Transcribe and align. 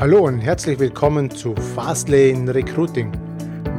Hallo 0.00 0.26
und 0.26 0.40
herzlich 0.40 0.78
willkommen 0.78 1.30
zu 1.30 1.54
Fastlane 1.54 2.54
Recruiting. 2.54 3.12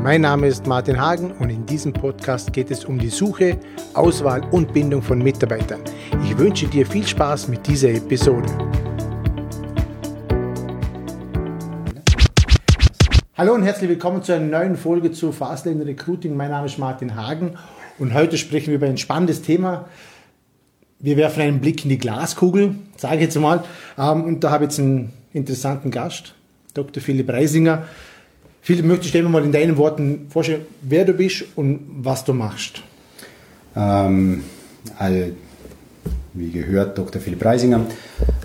Mein 0.04 0.22
Name 0.22 0.46
ist 0.46 0.68
Martin 0.68 1.02
Hagen 1.02 1.32
und 1.32 1.50
in 1.50 1.66
diesem 1.66 1.94
Podcast 1.94 2.54
geht 2.54 2.70
es 2.70 2.86
um 2.86 3.00
die 3.00 3.10
Suche, 3.10 3.58
Auswahl 3.96 4.44
und 4.52 4.72
Bindung 4.72 5.02
von 5.02 5.18
Mitarbeitern. 5.18 5.82
Ich 6.24 6.38
wünsche 6.38 6.68
dir 6.68 6.86
viel 6.86 7.08
Spaß 7.08 7.48
mit 7.48 7.66
dieser 7.66 7.90
Episode. 7.90 8.48
Hallo 13.36 13.56
und 13.56 13.64
herzlich 13.64 13.90
willkommen 13.90 14.22
zu 14.22 14.36
einer 14.36 14.46
neuen 14.46 14.76
Folge 14.76 15.12
zu 15.12 15.32
Fastlane 15.32 15.84
Recruiting. 15.88 16.38
Mein 16.38 16.52
Name 16.52 16.68
ist 16.68 16.78
Martin 16.78 17.16
Hagen 17.16 17.58
und 17.98 18.14
heute 18.14 18.38
sprechen 18.38 18.68
wir 18.68 18.76
über 18.76 18.86
ein 18.86 19.00
spannendes 19.00 19.42
Thema. 19.42 19.90
Wir 21.00 21.18
werfen 21.18 21.42
einen 21.42 21.62
Blick 21.62 21.84
in 21.84 21.90
die 21.90 21.98
Glaskugel, 21.98 22.76
sage 22.96 23.16
ich 23.16 23.22
jetzt 23.22 23.40
mal. 23.40 23.64
Ähm, 23.98 24.24
und 24.24 24.44
da 24.44 24.52
habe 24.52 24.66
ich 24.66 24.70
jetzt 24.70 24.80
einen 24.80 25.14
interessanten 25.34 25.92
Gast, 25.92 26.34
Dr. 26.74 27.02
Philipp 27.02 27.30
Reisinger. 27.30 27.84
Philipp, 28.62 28.86
möchtest 28.86 29.14
du 29.14 29.22
dir 29.22 29.28
mal 29.28 29.44
in 29.44 29.52
deinen 29.52 29.78
Worten 29.78 30.28
vorstellen, 30.30 30.66
wer 30.82 31.06
du 31.06 31.14
bist 31.14 31.46
und 31.56 31.80
was 32.00 32.24
du 32.24 32.34
machst? 32.34 32.84
Ähm, 33.76 34.44
also, 34.98 35.32
wie 36.34 36.52
gehört, 36.52 36.98
Dr. 36.98 37.22
Philipp 37.22 37.44
Reisinger. 37.44 37.82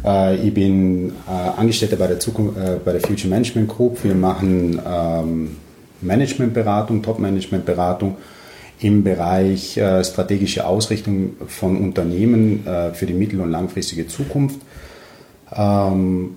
Äh, 0.05 0.37
ich 0.37 0.55
bin 0.55 1.11
äh, 1.29 1.31
Angestellter 1.31 1.97
bei 1.97 2.07
der, 2.07 2.19
Zukunft, 2.19 2.59
äh, 2.59 2.79
bei 2.85 2.93
der 2.93 3.01
Future 3.01 3.29
Management 3.29 3.69
Group. 3.69 4.03
Wir 4.05 4.15
machen 4.15 4.81
ähm, 4.87 5.57
Managementberatung, 6.01 7.03
Top-Management-Beratung 7.03 8.17
im 8.81 9.03
Bereich 9.03 9.77
äh, 9.77 10.05
strategische 10.05 10.67
Ausrichtung 10.67 11.37
von 11.47 11.79
Unternehmen 11.79 12.67
äh, 12.67 12.93
für 12.93 13.07
die 13.07 13.15
mittel- 13.15 13.41
und 13.41 13.51
langfristige 13.51 14.07
Zukunft. 14.07 14.61
Ähm, 15.55 16.37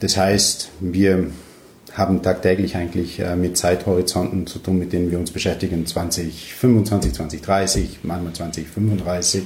das 0.00 0.16
heißt, 0.16 0.70
wir 0.80 1.30
haben 1.92 2.22
tagtäglich 2.22 2.76
eigentlich 2.76 3.20
äh, 3.20 3.36
mit 3.36 3.56
Zeithorizonten 3.56 4.46
zu 4.46 4.58
tun, 4.58 4.78
mit 4.78 4.92
denen 4.92 5.10
wir 5.10 5.18
uns 5.18 5.30
beschäftigen, 5.30 5.86
2025, 5.86 7.12
2030, 7.14 7.98
manchmal 8.02 8.34
2035 8.34 9.44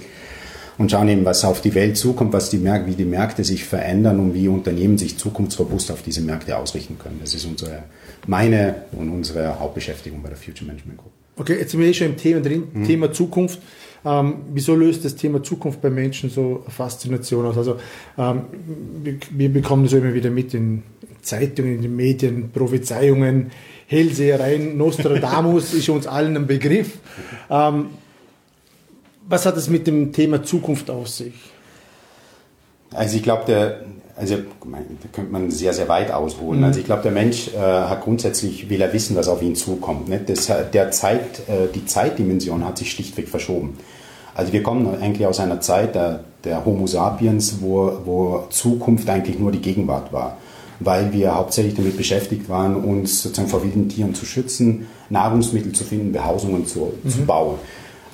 und 0.81 0.91
schauen 0.91 1.09
eben, 1.09 1.25
was 1.25 1.45
auf 1.45 1.61
die 1.61 1.75
Welt 1.75 1.97
zukommt, 1.97 2.33
was 2.33 2.51
die 2.51 2.57
Märkte, 2.57 2.91
wie 2.91 2.95
die 2.95 3.05
Märkte 3.05 3.45
sich 3.45 3.65
verändern 3.65 4.19
und 4.19 4.35
wie 4.35 4.49
Unternehmen 4.49 4.99
sich 4.99 5.19
zukunftsrobust 5.19 5.93
auf 5.93 6.03
diese 6.03 6.23
Märkte 6.23 6.57
ausrichten 6.57 6.99
können. 6.99 7.19
Das 7.21 7.35
ist 7.35 7.45
unsere, 7.45 7.83
meine 8.27 8.77
und 8.93 9.11
unsere 9.11 9.61
Hauptbeschäftigung 9.61 10.23
bei 10.23 10.31
der 10.31 10.39
Future 10.39 10.65
Management 10.65 10.99
Group. 10.99 11.13
Okay, 11.37 11.59
jetzt 11.59 11.73
sind 11.73 11.81
wir 11.81 11.89
eh 11.89 11.95
schon 11.95 12.09
im 12.09 12.17
Thema 12.17 12.41
drin, 12.41 12.65
mhm. 12.73 12.87
Thema 12.87 13.13
Zukunft. 13.13 13.61
Ähm, 14.05 14.35
wieso 14.53 14.75
löst 14.75 15.05
das 15.05 15.15
Thema 15.17 15.43
Zukunft 15.43 15.81
bei 15.81 15.91
Menschen 15.91 16.31
so 16.31 16.65
Faszination 16.69 17.47
aus? 17.47 17.59
Also 17.59 17.77
ähm, 18.17 18.43
wir, 19.03 19.19
wir, 19.31 19.53
bekommen 19.53 19.85
das 19.85 19.93
immer 19.93 20.15
wieder 20.15 20.31
mit 20.31 20.55
in 20.55 20.83
Zeitungen, 21.23 21.77
in 21.77 21.83
den 21.83 21.97
Medien, 21.97 22.51
Prophezeiungen, 22.51 23.51
Hellsehereien, 23.87 24.79
Nostradamus 24.79 25.75
ist 25.75 25.89
uns 25.89 26.07
allen 26.07 26.37
ein 26.37 26.47
Begriff. 26.47 26.99
Ähm, 27.51 27.87
was 29.29 29.47
hat 29.47 29.57
es 29.57 29.69
mit 29.69 29.87
dem 29.87 30.13
Thema 30.13 30.43
Zukunft 30.43 30.91
auf 30.91 31.09
sich? 31.09 31.35
Also 32.93 33.17
ich 33.17 33.23
glaube, 33.23 33.45
der, 33.47 33.85
also 34.21 34.37
da 34.37 35.09
könnte 35.13 35.33
man 35.33 35.51
sehr, 35.51 35.73
sehr 35.73 35.89
weit 35.89 36.11
ausholen. 36.11 36.61
Mhm. 36.61 36.67
Also 36.67 36.81
ich 36.81 36.87
glaube, 36.87 37.03
der 37.03 37.13
Mensch 37.13 37.49
äh, 37.55 37.59
hat 37.59 38.03
grundsätzlich, 38.03 38.69
will 38.69 38.81
er 38.81 38.93
wissen, 38.93 39.17
was 39.17 39.29
auf 39.29 39.43
ihn 39.43 39.57
zukommt. 39.57 40.09
Ne? 40.09 40.21
Das, 40.25 40.51
der 40.73 40.91
Zeit, 40.91 41.41
äh, 41.49 41.73
die 41.75 41.87
Zeitdimension 41.87 42.65
hat 42.65 42.79
sich 42.79 42.91
schlichtweg 42.93 43.29
verschoben. 43.29 43.79
Also 44.35 44.53
wir 44.53 44.63
kommen 44.63 44.89
eigentlich 45.01 45.27
aus 45.27 45.41
einer 45.41 45.61
Zeit 45.61 45.95
der, 45.95 46.25
der 46.45 46.65
Homo 46.65 46.87
sapiens, 46.87 47.57
wo, 47.61 47.93
wo 48.05 48.45
Zukunft 48.51 49.09
eigentlich 49.09 49.39
nur 49.39 49.53
die 49.53 49.61
Gegenwart 49.61 50.13
war. 50.13 50.37
Weil 50.79 51.13
wir 51.13 51.35
hauptsächlich 51.35 51.75
damit 51.75 51.97
beschäftigt 51.97 52.49
waren, 52.49 52.77
uns 52.77 53.23
sozusagen 53.23 53.49
vor 53.49 53.63
wilden 53.63 53.89
Tieren 53.89 54.15
zu 54.15 54.25
schützen, 54.25 54.87
Nahrungsmittel 55.11 55.73
zu 55.73 55.85
finden, 55.85 56.13
Behausungen 56.13 56.67
zu, 56.67 56.93
mhm. 57.03 57.11
zu 57.11 57.25
bauen. 57.25 57.57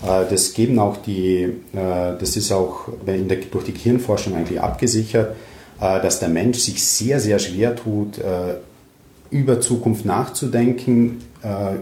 Äh, 0.04 0.24
das 0.30 0.54
geben 0.54 0.78
auch 0.78 0.96
die, 0.98 1.42
äh, 1.42 2.18
das 2.18 2.36
ist 2.36 2.52
auch 2.52 2.88
der, 3.06 3.18
durch 3.18 3.64
die 3.64 3.72
Gehirnforschung 3.72 4.34
eigentlich 4.34 4.60
abgesichert, 4.60 5.30
äh, 5.30 5.34
dass 5.78 6.20
der 6.20 6.28
Mensch 6.28 6.58
sich 6.58 6.84
sehr, 6.84 7.20
sehr 7.20 7.38
schwer 7.38 7.76
tut, 7.76 8.20
über 9.30 9.60
Zukunft 9.60 10.04
nachzudenken, 10.04 11.18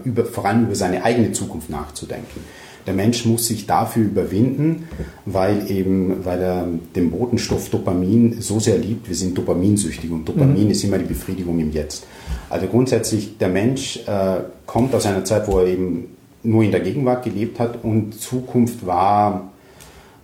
über, 0.03 0.25
vor 0.25 0.45
allem 0.45 0.65
über 0.65 0.75
seine 0.75 1.03
eigene 1.03 1.31
Zukunft 1.31 1.69
nachzudenken. 1.69 2.41
Der 2.85 2.93
Mensch 2.93 3.25
muss 3.25 3.47
sich 3.47 3.65
dafür 3.65 4.03
überwinden, 4.03 4.87
weil 5.25 5.69
eben, 5.71 6.23
weil 6.23 6.41
er 6.41 6.67
den 6.95 7.09
Botenstoff 7.09 7.69
Dopamin 7.69 8.41
so 8.41 8.59
sehr 8.59 8.77
liebt. 8.77 9.07
Wir 9.07 9.15
sind 9.15 9.37
dopaminsüchtig 9.37 10.11
und 10.11 10.25
Dopamin 10.25 10.65
mhm. 10.65 10.71
ist 10.71 10.83
immer 10.83 10.99
die 10.99 11.05
Befriedigung 11.05 11.59
im 11.59 11.71
Jetzt. 11.71 12.05
Also 12.49 12.67
grundsätzlich, 12.67 13.37
der 13.39 13.49
Mensch 13.49 14.01
äh, 14.05 14.41
kommt 14.67 14.93
aus 14.93 15.05
einer 15.07 15.25
Zeit, 15.25 15.47
wo 15.47 15.59
er 15.59 15.67
eben 15.67 16.09
nur 16.43 16.63
in 16.63 16.71
der 16.71 16.81
Gegenwart 16.81 17.23
gelebt 17.23 17.59
hat 17.59 17.83
und 17.83 18.19
Zukunft 18.19 18.85
war, 18.85 19.51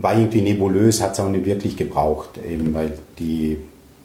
war 0.01 0.17
irgendwie 0.17 0.41
nebulös, 0.41 1.01
hat 1.01 1.13
es 1.13 1.19
auch 1.19 1.29
nicht 1.29 1.45
wirklich 1.45 1.77
gebraucht, 1.77 2.39
eben 2.47 2.73
weil 2.73 2.97
die, 3.19 3.57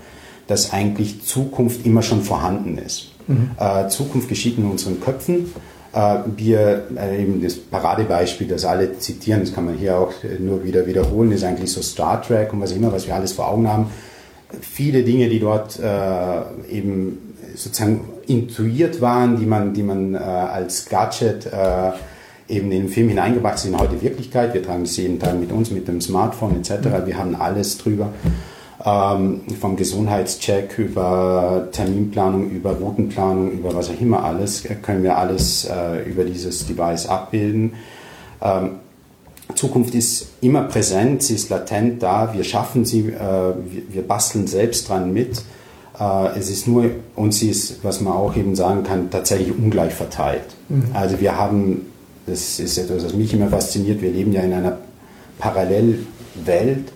dass 0.47 0.73
eigentlich 0.73 1.23
Zukunft 1.23 1.85
immer 1.85 2.01
schon 2.01 2.21
vorhanden 2.21 2.77
ist. 2.77 3.11
Mhm. 3.27 3.51
Äh, 3.57 3.87
Zukunft 3.87 4.29
geschieht 4.29 4.57
in 4.57 4.65
unseren 4.65 4.99
Köpfen 5.01 5.47
äh, 5.93 6.17
wir, 6.35 6.87
äh, 6.97 7.21
eben 7.21 7.41
das 7.41 7.55
Paradebeispiel, 7.55 8.47
das 8.47 8.65
alle 8.65 8.99
zitieren, 8.99 9.39
das 9.39 9.53
kann 9.53 9.65
man 9.65 9.77
hier 9.77 9.97
auch 9.97 10.11
nur 10.39 10.63
wieder 10.63 10.85
wiederholen, 10.85 11.31
ist 11.31 11.45
eigentlich 11.45 11.71
so 11.71 11.81
Star 11.81 12.21
Trek 12.21 12.51
und 12.51 12.59
was 12.59 12.73
immer, 12.73 12.91
was 12.91 13.07
wir 13.07 13.15
alles 13.15 13.31
vor 13.31 13.47
Augen 13.47 13.67
haben. 13.67 13.87
Viele 14.61 15.03
Dinge, 15.03 15.27
die 15.27 15.39
dort 15.39 15.79
eben 16.69 17.24
sozusagen 17.55 18.01
intuiert 18.27 19.01
waren, 19.01 19.37
die 19.37 19.45
man, 19.45 19.73
die 19.73 19.83
man 19.83 20.15
als 20.15 20.87
Gadget 20.89 21.47
eben 22.47 22.71
in 22.71 22.83
den 22.83 22.89
Film 22.89 23.09
hineingebracht 23.09 23.59
sind, 23.59 23.77
heute 23.79 24.01
Wirklichkeit. 24.01 24.53
Wir 24.53 24.63
tragen 24.63 24.83
das 24.83 24.97
jeden 24.97 25.19
Tag 25.19 25.39
mit 25.39 25.51
uns, 25.51 25.71
mit 25.71 25.87
dem 25.87 26.01
Smartphone 26.01 26.57
etc. 26.57 27.05
Wir 27.05 27.17
haben 27.17 27.35
alles 27.35 27.77
drüber 27.77 28.09
ähm, 28.85 29.41
vom 29.59 29.75
Gesundheitscheck 29.75 30.77
über 30.77 31.69
Terminplanung, 31.71 32.51
über 32.51 32.73
Routenplanung, 32.73 33.51
über 33.51 33.73
was 33.73 33.89
auch 33.89 33.99
immer 33.99 34.23
alles, 34.23 34.63
können 34.83 35.03
wir 35.03 35.17
alles 35.17 35.65
äh, 35.65 36.03
über 36.07 36.23
dieses 36.23 36.67
Device 36.67 37.07
abbilden. 37.07 37.73
Ähm, 38.41 38.71
Zukunft 39.55 39.95
ist 39.95 40.29
immer 40.41 40.63
präsent, 40.63 41.23
sie 41.23 41.35
ist 41.35 41.49
latent 41.49 42.03
da, 42.03 42.33
wir 42.33 42.43
schaffen 42.43 42.85
sie, 42.85 43.09
äh, 43.09 43.11
wir, 43.11 43.83
wir, 43.89 44.07
basteln 44.07 44.47
selbst 44.47 44.89
dran 44.89 45.13
mit. 45.13 45.41
Äh, 45.99 46.37
es 46.37 46.49
ist 46.49 46.67
nur, 46.67 46.89
und 47.15 47.33
sie 47.33 47.49
ist, 47.49 47.83
was 47.83 48.01
man 48.01 48.13
auch 48.13 48.35
eben 48.35 48.55
sagen 48.55 48.83
kann, 48.83 49.09
tatsächlich 49.09 49.51
ungleich 49.57 49.93
verteilt. 49.93 50.45
Mhm. 50.69 50.83
Also 50.93 51.19
wir 51.19 51.37
haben, 51.37 51.87
das 52.25 52.59
ist 52.59 52.77
etwas, 52.77 53.05
was 53.05 53.13
mich 53.13 53.33
immer 53.33 53.47
fasziniert, 53.47 54.01
wir 54.01 54.11
leben 54.11 54.33
ja 54.33 54.41
in 54.41 54.53
einer 54.53 54.77
Parallelwelt, 55.39 56.91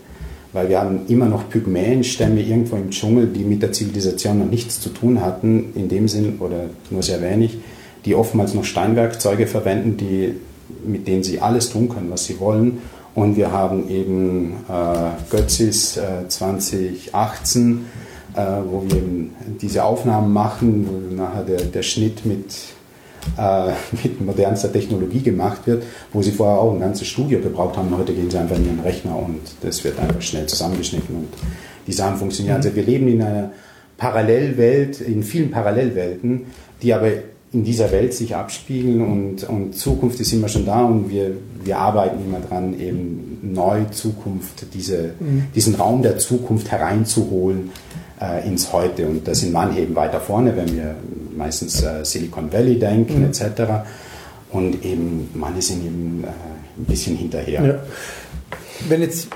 weil 0.52 0.70
wir 0.70 0.82
haben 0.82 1.02
immer 1.08 1.28
noch 1.28 1.50
Pygmäenstämme 1.50 2.42
irgendwo 2.42 2.76
im 2.76 2.90
Dschungel, 2.90 3.28
die 3.28 3.44
mit 3.44 3.62
der 3.62 3.72
Zivilisation 3.72 4.40
noch 4.40 4.50
nichts 4.50 4.82
zu 4.82 4.90
tun 4.90 5.22
hatten, 5.22 5.74
in 5.76 5.90
dem 5.90 6.08
Sinn, 6.08 6.38
oder 6.40 6.70
nur 6.90 7.04
sehr 7.04 7.22
wenig, 7.22 7.60
die 8.06 8.16
oftmals 8.16 8.54
noch 8.54 8.64
Steinwerkzeuge 8.64 9.46
verwenden, 9.46 9.98
die 9.98 10.34
mit 10.86 11.08
denen 11.08 11.24
sie 11.24 11.40
alles 11.40 11.70
tun 11.70 11.90
können, 11.90 12.10
was 12.10 12.26
sie 12.26 12.40
wollen. 12.40 12.80
Und 13.16 13.38
wir 13.38 13.52
haben 13.52 13.90
eben 13.90 14.54
äh, 14.70 15.32
Götzis 15.32 15.98
äh, 15.98 16.28
2018, 16.28 17.86
äh, 18.36 18.42
wo 18.70 18.84
wir 18.88 18.98
eben 18.98 19.36
diese 19.62 19.84
Aufnahmen 19.84 20.32
machen, 20.32 20.88
wo 20.88 21.16
nachher 21.16 21.44
der, 21.44 21.62
der 21.62 21.84
Schnitt 21.84 22.26
mit, 22.26 22.54
äh, 23.38 23.72
mit 24.04 24.22
modernster 24.22 24.72
Technologie 24.72 25.22
gemacht 25.22 25.62
wird, 25.66 25.84
wo 26.14 26.22
sie 26.22 26.32
vorher 26.32 26.60
auch 26.60 26.74
ein 26.74 26.80
ganzes 26.80 27.08
Studio 27.08 27.40
gebraucht 27.40 27.78
haben. 27.78 27.96
Heute 27.98 28.14
gehen 28.14 28.30
sie 28.30 28.38
einfach 28.38 28.58
in 28.58 28.66
ihren 28.66 28.80
Rechner 28.82 29.18
und 29.18 29.42
das 29.62 29.84
wird 29.84 30.00
einfach 30.00 30.22
schnell 30.22 30.46
zusammengeschnitten 30.46 31.16
und 31.16 31.28
die 31.88 31.94
Sachen 31.94 32.18
funktionieren. 32.18 32.58
Also 32.58 32.76
wir 32.76 32.84
leben 32.84 33.08
in 33.08 33.22
einer 33.22 33.52
Parallelwelt, 33.98 35.02
in 35.02 35.24
vielen 35.24 35.52
Parallelwelten, 35.52 36.46
die 36.82 36.94
aber 36.94 37.10
in 37.52 37.64
dieser 37.64 37.92
Welt 37.92 38.14
sich 38.14 38.36
abspiegeln 38.36 39.02
und, 39.02 39.44
und 39.50 39.76
Zukunft 39.76 40.20
ist 40.20 40.32
immer 40.34 40.48
schon 40.48 40.66
da 40.66 40.84
und 40.84 41.10
wir, 41.10 41.32
wir 41.64 41.80
arbeiten 41.80 42.24
immer 42.24 42.40
dran, 42.40 42.80
eben 42.80 43.40
neu 43.42 43.86
Zukunft, 43.86 44.68
diese, 44.74 45.16
mhm. 45.20 45.46
diesen 45.56 45.76
Raum 45.76 46.04
der 46.04 46.20
Zukunft 46.20 46.72
hereinzuholen 46.72 47.72
äh, 48.22 48.48
ins 48.48 48.72
Heute. 48.72 49.08
Und 49.08 49.28
da 49.28 49.34
sind 49.34 49.54
manche 49.54 49.82
eben 49.82 49.96
weiter 49.96 50.20
vorne, 50.20 50.56
wenn 50.56 50.76
wir 50.76 50.96
meistens 51.36 51.82
äh, 51.84 52.04
Silicon 52.04 52.52
Valley 52.52 52.78
denken 52.78 53.20
mhm. 53.20 53.26
etc. 53.26 53.62
Und 54.52 54.84
eben 54.84 55.30
manche 55.34 55.62
sind 55.62 55.86
eben 55.86 56.24
äh, 56.24 56.28
ein 56.28 56.86
bisschen 56.86 57.16
hinterher. 57.16 57.66
Ja. 57.66 57.80
Wenn 58.88 59.02
jetzt 59.02 59.28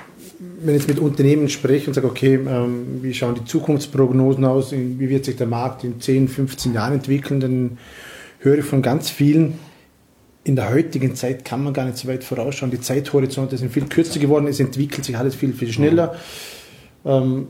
wenn 0.65 0.75
ich 0.75 0.81
jetzt 0.81 0.89
mit 0.89 0.99
Unternehmen 0.99 1.49
spreche 1.49 1.87
und 1.87 1.93
sage, 1.93 2.07
okay, 2.07 2.35
ähm, 2.35 2.99
wie 3.01 3.13
schauen 3.13 3.35
die 3.35 3.43
Zukunftsprognosen 3.43 4.45
aus, 4.45 4.71
wie 4.71 5.09
wird 5.09 5.25
sich 5.25 5.35
der 5.35 5.47
Markt 5.47 5.83
in 5.83 5.99
10, 5.99 6.27
15 6.27 6.73
Jahren 6.73 6.93
entwickeln, 6.93 7.39
dann 7.39 7.77
höre 8.39 8.59
ich 8.59 8.65
von 8.65 8.81
ganz 8.81 9.09
vielen, 9.09 9.59
in 10.43 10.55
der 10.55 10.73
heutigen 10.73 11.15
Zeit 11.15 11.45
kann 11.45 11.63
man 11.63 11.73
gar 11.73 11.85
nicht 11.85 11.97
so 11.97 12.07
weit 12.07 12.23
vorausschauen. 12.23 12.71
Die 12.71 12.81
Zeithorizonte 12.81 13.57
sind 13.57 13.71
viel 13.71 13.85
kürzer 13.85 14.19
geworden, 14.19 14.47
es 14.47 14.59
entwickelt 14.59 15.05
sich 15.05 15.17
alles 15.17 15.35
viel, 15.35 15.53
viel 15.53 15.71
schneller. 15.71 16.15
Ähm, 17.05 17.47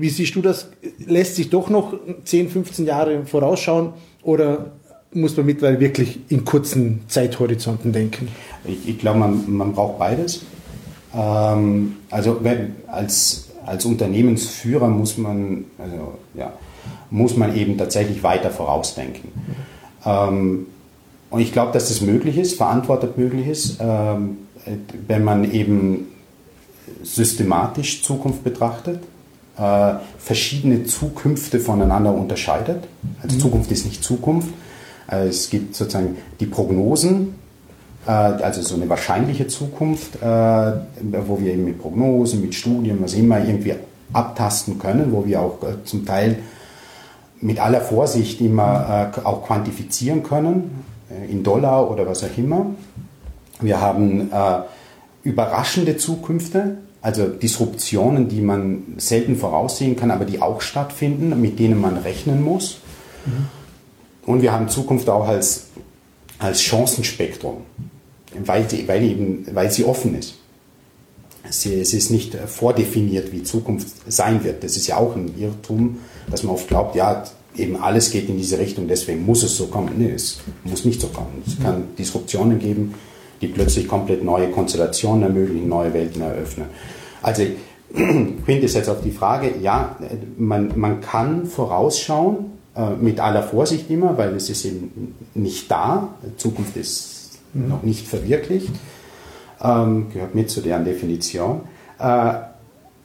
wie 0.00 0.10
siehst 0.10 0.34
du 0.34 0.42
das? 0.42 0.68
Lässt 1.04 1.36
sich 1.36 1.50
doch 1.50 1.70
noch 1.70 1.94
10, 2.24 2.50
15 2.50 2.86
Jahre 2.86 3.24
vorausschauen 3.26 3.92
oder 4.22 4.72
muss 5.12 5.36
man 5.36 5.46
mittlerweile 5.46 5.80
wirklich 5.80 6.20
in 6.28 6.44
kurzen 6.44 7.00
Zeithorizonten 7.08 7.92
denken? 7.92 8.28
Ich, 8.64 8.88
ich 8.88 8.98
glaube, 8.98 9.18
man, 9.18 9.44
man 9.50 9.72
braucht 9.72 9.98
beides. 9.98 10.42
Ähm, 11.14 11.96
also 12.10 12.38
wenn, 12.42 12.76
als, 12.86 13.48
als 13.64 13.84
Unternehmensführer 13.84 14.88
muss 14.88 15.18
man, 15.18 15.64
also, 15.78 16.14
ja, 16.34 16.52
muss 17.10 17.36
man 17.36 17.56
eben 17.56 17.78
tatsächlich 17.78 18.22
weiter 18.22 18.50
vorausdenken. 18.50 19.30
Ähm, 20.04 20.66
und 21.30 21.40
ich 21.40 21.52
glaube, 21.52 21.72
dass 21.72 21.88
das 21.88 22.00
möglich 22.00 22.38
ist, 22.38 22.56
verantwortet 22.56 23.18
möglich 23.18 23.46
ist, 23.48 23.78
ähm, 23.80 24.38
wenn 25.06 25.24
man 25.24 25.50
eben 25.50 26.08
systematisch 27.02 28.02
Zukunft 28.02 28.44
betrachtet, 28.44 29.00
äh, 29.58 29.94
verschiedene 30.18 30.84
Zukünfte 30.84 31.60
voneinander 31.60 32.14
unterscheidet. 32.14 32.84
Also 33.22 33.36
mhm. 33.36 33.40
Zukunft 33.40 33.72
ist 33.72 33.84
nicht 33.84 34.04
Zukunft. 34.04 34.48
Äh, 35.10 35.28
es 35.28 35.50
gibt 35.50 35.74
sozusagen 35.74 36.16
die 36.40 36.46
Prognosen, 36.46 37.34
äh, 38.06 38.10
also 38.10 38.62
so 38.62 38.74
eine 38.74 38.88
wahrscheinliche 38.88 39.46
Zukunft, 39.48 40.16
äh, 40.16 40.26
wo 40.26 41.40
wir 41.40 41.52
eben 41.52 41.64
mit 41.64 41.78
Prognosen, 41.80 42.40
mit 42.40 42.54
Studien, 42.54 42.98
was 43.00 43.14
immer 43.14 43.38
irgendwie 43.38 43.74
abtasten 44.12 44.78
können, 44.78 45.12
wo 45.12 45.26
wir 45.26 45.40
auch 45.40 45.62
äh, 45.62 45.84
zum 45.84 46.06
Teil 46.06 46.38
mit 47.40 47.60
aller 47.60 47.80
Vorsicht 47.80 48.40
immer 48.40 49.12
auch 49.22 49.46
quantifizieren 49.46 50.24
können, 50.24 50.82
in 51.30 51.44
Dollar 51.44 51.88
oder 51.88 52.04
was 52.04 52.24
auch 52.24 52.36
immer. 52.36 52.66
Wir 53.60 53.80
haben 53.80 54.28
überraschende 55.22 55.96
Zukünfte, 55.96 56.78
also 57.00 57.28
Disruptionen, 57.28 58.28
die 58.28 58.40
man 58.40 58.82
selten 58.96 59.36
voraussehen 59.36 59.96
kann, 59.96 60.10
aber 60.10 60.24
die 60.24 60.42
auch 60.42 60.60
stattfinden, 60.60 61.40
mit 61.40 61.58
denen 61.58 61.80
man 61.80 61.96
rechnen 61.96 62.42
muss. 62.42 62.78
Mhm. 63.24 63.46
Und 64.26 64.42
wir 64.42 64.52
haben 64.52 64.68
Zukunft 64.68 65.08
auch 65.08 65.26
als, 65.26 65.68
als 66.38 66.62
Chancenspektrum 66.62 67.62
weil 68.44 68.68
sie, 68.68 68.86
weil 68.88 69.02
eben, 69.02 69.46
weil 69.52 69.70
sie 69.70 69.84
offen 69.84 70.18
ist. 70.18 70.34
Sie, 71.50 71.74
es 71.74 71.94
ist 71.94 72.10
nicht 72.10 72.34
vordefiniert, 72.34 73.32
wie 73.32 73.42
Zukunft 73.42 73.88
sein 74.08 74.44
wird. 74.44 74.62
Das 74.62 74.76
ist 74.76 74.86
ja 74.86 74.96
auch 74.98 75.16
ein 75.16 75.32
Irrtum, 75.38 75.98
dass 76.30 76.42
man 76.42 76.54
oft 76.54 76.68
glaubt, 76.68 76.94
ja, 76.94 77.24
eben 77.56 77.76
alles 77.76 78.10
geht 78.10 78.28
in 78.28 78.36
diese 78.36 78.58
Richtung, 78.58 78.86
deswegen 78.86 79.24
muss 79.24 79.42
es 79.42 79.56
so 79.56 79.66
kommen. 79.66 79.92
Nee, 79.96 80.10
es 80.10 80.40
muss 80.64 80.84
nicht 80.84 81.00
so 81.00 81.08
kommen. 81.08 81.42
Es 81.46 81.58
kann 81.62 81.84
Disruptionen 81.96 82.58
geben, 82.58 82.94
die 83.40 83.48
plötzlich 83.48 83.88
komplett 83.88 84.24
neue 84.24 84.50
Konstellationen 84.50 85.22
ermöglichen, 85.22 85.68
neue 85.68 85.92
Welten 85.94 86.22
eröffnen. 86.22 86.66
Also 87.22 87.44
Quintessenz 88.44 88.88
auf 88.88 89.02
die 89.02 89.10
Frage, 89.10 89.54
ja, 89.62 89.96
man, 90.36 90.72
man 90.76 91.00
kann 91.00 91.46
vorausschauen, 91.46 92.58
äh, 92.78 92.94
mit 93.00 93.18
aller 93.18 93.42
Vorsicht 93.42 93.90
immer, 93.90 94.16
weil 94.16 94.34
es 94.36 94.48
ist 94.50 94.64
eben 94.64 95.14
nicht 95.34 95.70
da. 95.70 96.14
Zukunft 96.36 96.76
ist 96.76 97.38
mhm. 97.52 97.68
noch 97.68 97.82
nicht 97.82 98.06
verwirklicht, 98.06 98.70
ähm, 99.62 100.06
gehört 100.12 100.34
mit 100.34 100.48
zu 100.48 100.60
deren 100.60 100.84
Definition. 100.84 101.62
Äh, 101.98 102.34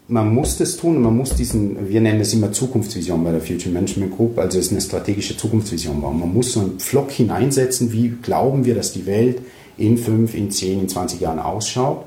man 0.09 0.33
muss 0.33 0.57
das 0.57 0.77
tun, 0.77 1.01
man 1.01 1.15
muss 1.15 1.33
diesen, 1.33 1.89
wir 1.89 2.01
nennen 2.01 2.19
es 2.19 2.33
immer 2.33 2.51
Zukunftsvision 2.51 3.23
bei 3.23 3.31
der 3.31 3.41
Future 3.41 3.73
Management 3.73 4.15
Group, 4.15 4.37
also 4.37 4.59
es 4.59 4.65
ist 4.65 4.71
eine 4.73 4.81
strategische 4.81 5.37
Zukunftsvision 5.37 6.01
bauen. 6.01 6.19
Man 6.19 6.33
muss 6.33 6.51
so 6.51 6.59
einen 6.59 6.79
Pflock 6.79 7.09
hineinsetzen, 7.09 7.91
wie 7.93 8.09
glauben 8.21 8.65
wir, 8.65 8.75
dass 8.75 8.91
die 8.91 9.05
Welt 9.05 9.39
in 9.77 9.97
fünf, 9.97 10.33
in 10.33 10.51
zehn, 10.51 10.81
in 10.81 10.89
20 10.89 11.21
Jahren 11.21 11.39
ausschaut. 11.39 12.05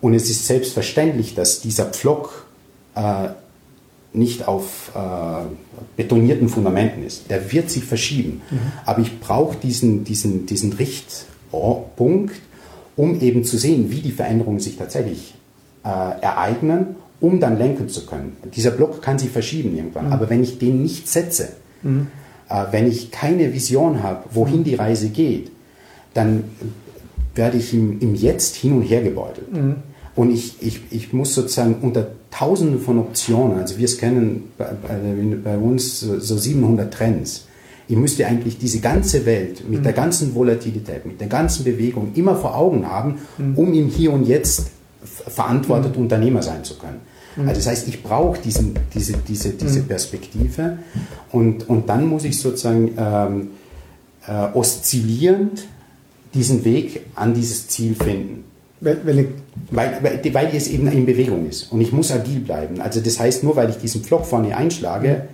Und 0.00 0.14
es 0.14 0.30
ist 0.30 0.46
selbstverständlich, 0.46 1.34
dass 1.34 1.60
dieser 1.60 1.86
Pflock 1.86 2.46
äh, 2.94 3.28
nicht 4.12 4.46
auf 4.46 4.92
äh, 4.94 5.44
betonierten 5.96 6.48
Fundamenten 6.48 7.04
ist. 7.04 7.30
Der 7.30 7.52
wird 7.52 7.70
sich 7.70 7.84
verschieben. 7.84 8.42
Mhm. 8.50 8.58
Aber 8.84 9.00
ich 9.00 9.18
brauche 9.20 9.56
diesen, 9.56 10.04
diesen, 10.04 10.46
diesen 10.46 10.72
Richt, 10.74 11.26
Punkt, 11.96 12.34
um 12.96 13.20
eben 13.20 13.44
zu 13.44 13.56
sehen, 13.56 13.90
wie 13.90 14.00
die 14.00 14.10
Veränderungen 14.10 14.60
sich 14.60 14.76
tatsächlich 14.76 15.34
äh, 15.84 15.88
ereignen, 15.88 16.96
um 17.20 17.40
dann 17.40 17.58
lenken 17.58 17.88
zu 17.88 18.06
können. 18.06 18.36
Dieser 18.54 18.70
Block 18.70 19.02
kann 19.02 19.18
sich 19.18 19.30
verschieben 19.30 19.76
irgendwann, 19.76 20.06
mhm. 20.06 20.12
aber 20.12 20.30
wenn 20.30 20.42
ich 20.42 20.58
den 20.58 20.82
nicht 20.82 21.08
setze, 21.08 21.50
mhm. 21.82 22.08
äh, 22.48 22.64
wenn 22.70 22.88
ich 22.88 23.10
keine 23.10 23.52
Vision 23.52 24.02
habe, 24.02 24.24
wohin 24.32 24.60
mhm. 24.60 24.64
die 24.64 24.74
Reise 24.74 25.08
geht, 25.08 25.50
dann 26.12 26.44
werde 27.34 27.58
ich 27.58 27.74
im, 27.74 28.00
im 28.00 28.14
Jetzt 28.14 28.56
hin 28.56 28.74
und 28.74 28.82
her 28.82 29.02
gebeutelt. 29.02 29.52
Mhm. 29.52 29.76
Und 30.16 30.32
ich, 30.32 30.62
ich, 30.62 30.80
ich 30.90 31.12
muss 31.12 31.34
sozusagen 31.34 31.76
unter 31.82 32.06
tausenden 32.30 32.80
von 32.80 32.98
Optionen, 32.98 33.58
also 33.58 33.78
wir 33.78 33.88
kennen 33.96 34.52
bei, 34.58 34.66
bei, 35.42 35.56
uns 35.56 36.00
so, 36.00 36.18
so 36.20 36.36
700 36.36 36.92
Trends, 36.92 37.46
ich 37.86 37.96
müsste 37.96 38.26
eigentlich 38.26 38.58
diese 38.58 38.80
ganze 38.80 39.26
Welt 39.26 39.68
mit 39.68 39.80
mhm. 39.80 39.84
der 39.84 39.92
ganzen 39.92 40.34
Volatilität, 40.34 41.04
mit 41.04 41.20
der 41.20 41.28
ganzen 41.28 41.64
Bewegung 41.64 42.12
immer 42.14 42.34
vor 42.34 42.56
Augen 42.56 42.88
haben, 42.88 43.18
mhm. 43.36 43.58
um 43.58 43.74
im 43.74 43.88
Hier 43.88 44.12
und 44.12 44.26
Jetzt 44.26 44.70
verantwortet 45.04 45.96
mhm. 45.96 46.04
Unternehmer 46.04 46.42
sein 46.42 46.64
zu 46.64 46.78
können. 46.78 47.00
Mhm. 47.36 47.48
Also 47.48 47.60
das 47.60 47.66
heißt, 47.66 47.88
ich 47.88 48.02
brauche 48.02 48.40
diese, 48.42 48.64
diese, 48.94 49.50
diese 49.50 49.80
mhm. 49.80 49.86
Perspektive 49.86 50.78
und, 51.30 51.68
und 51.68 51.88
dann 51.88 52.06
muss 52.06 52.24
ich 52.24 52.38
sozusagen 52.40 52.92
ähm, 52.96 53.48
äh, 54.26 54.56
oszillierend 54.56 55.66
diesen 56.34 56.64
Weg 56.64 57.00
an 57.14 57.34
dieses 57.34 57.68
Ziel 57.68 57.94
finden. 57.94 58.44
Weil, 58.80 58.98
weil, 59.04 59.28
weil, 59.70 60.34
weil, 60.34 60.50
es 60.54 60.68
eben 60.68 60.88
in 60.88 61.06
Bewegung 61.06 61.48
ist 61.48 61.72
und 61.72 61.80
ich 61.80 61.92
muss 61.92 62.10
agil 62.12 62.40
bleiben. 62.40 62.80
Also 62.80 63.00
das 63.00 63.18
heißt, 63.18 63.42
nur 63.42 63.56
weil 63.56 63.70
ich 63.70 63.76
diesen 63.76 64.02
Pflock 64.02 64.26
vorne 64.26 64.56
einschlage. 64.56 65.28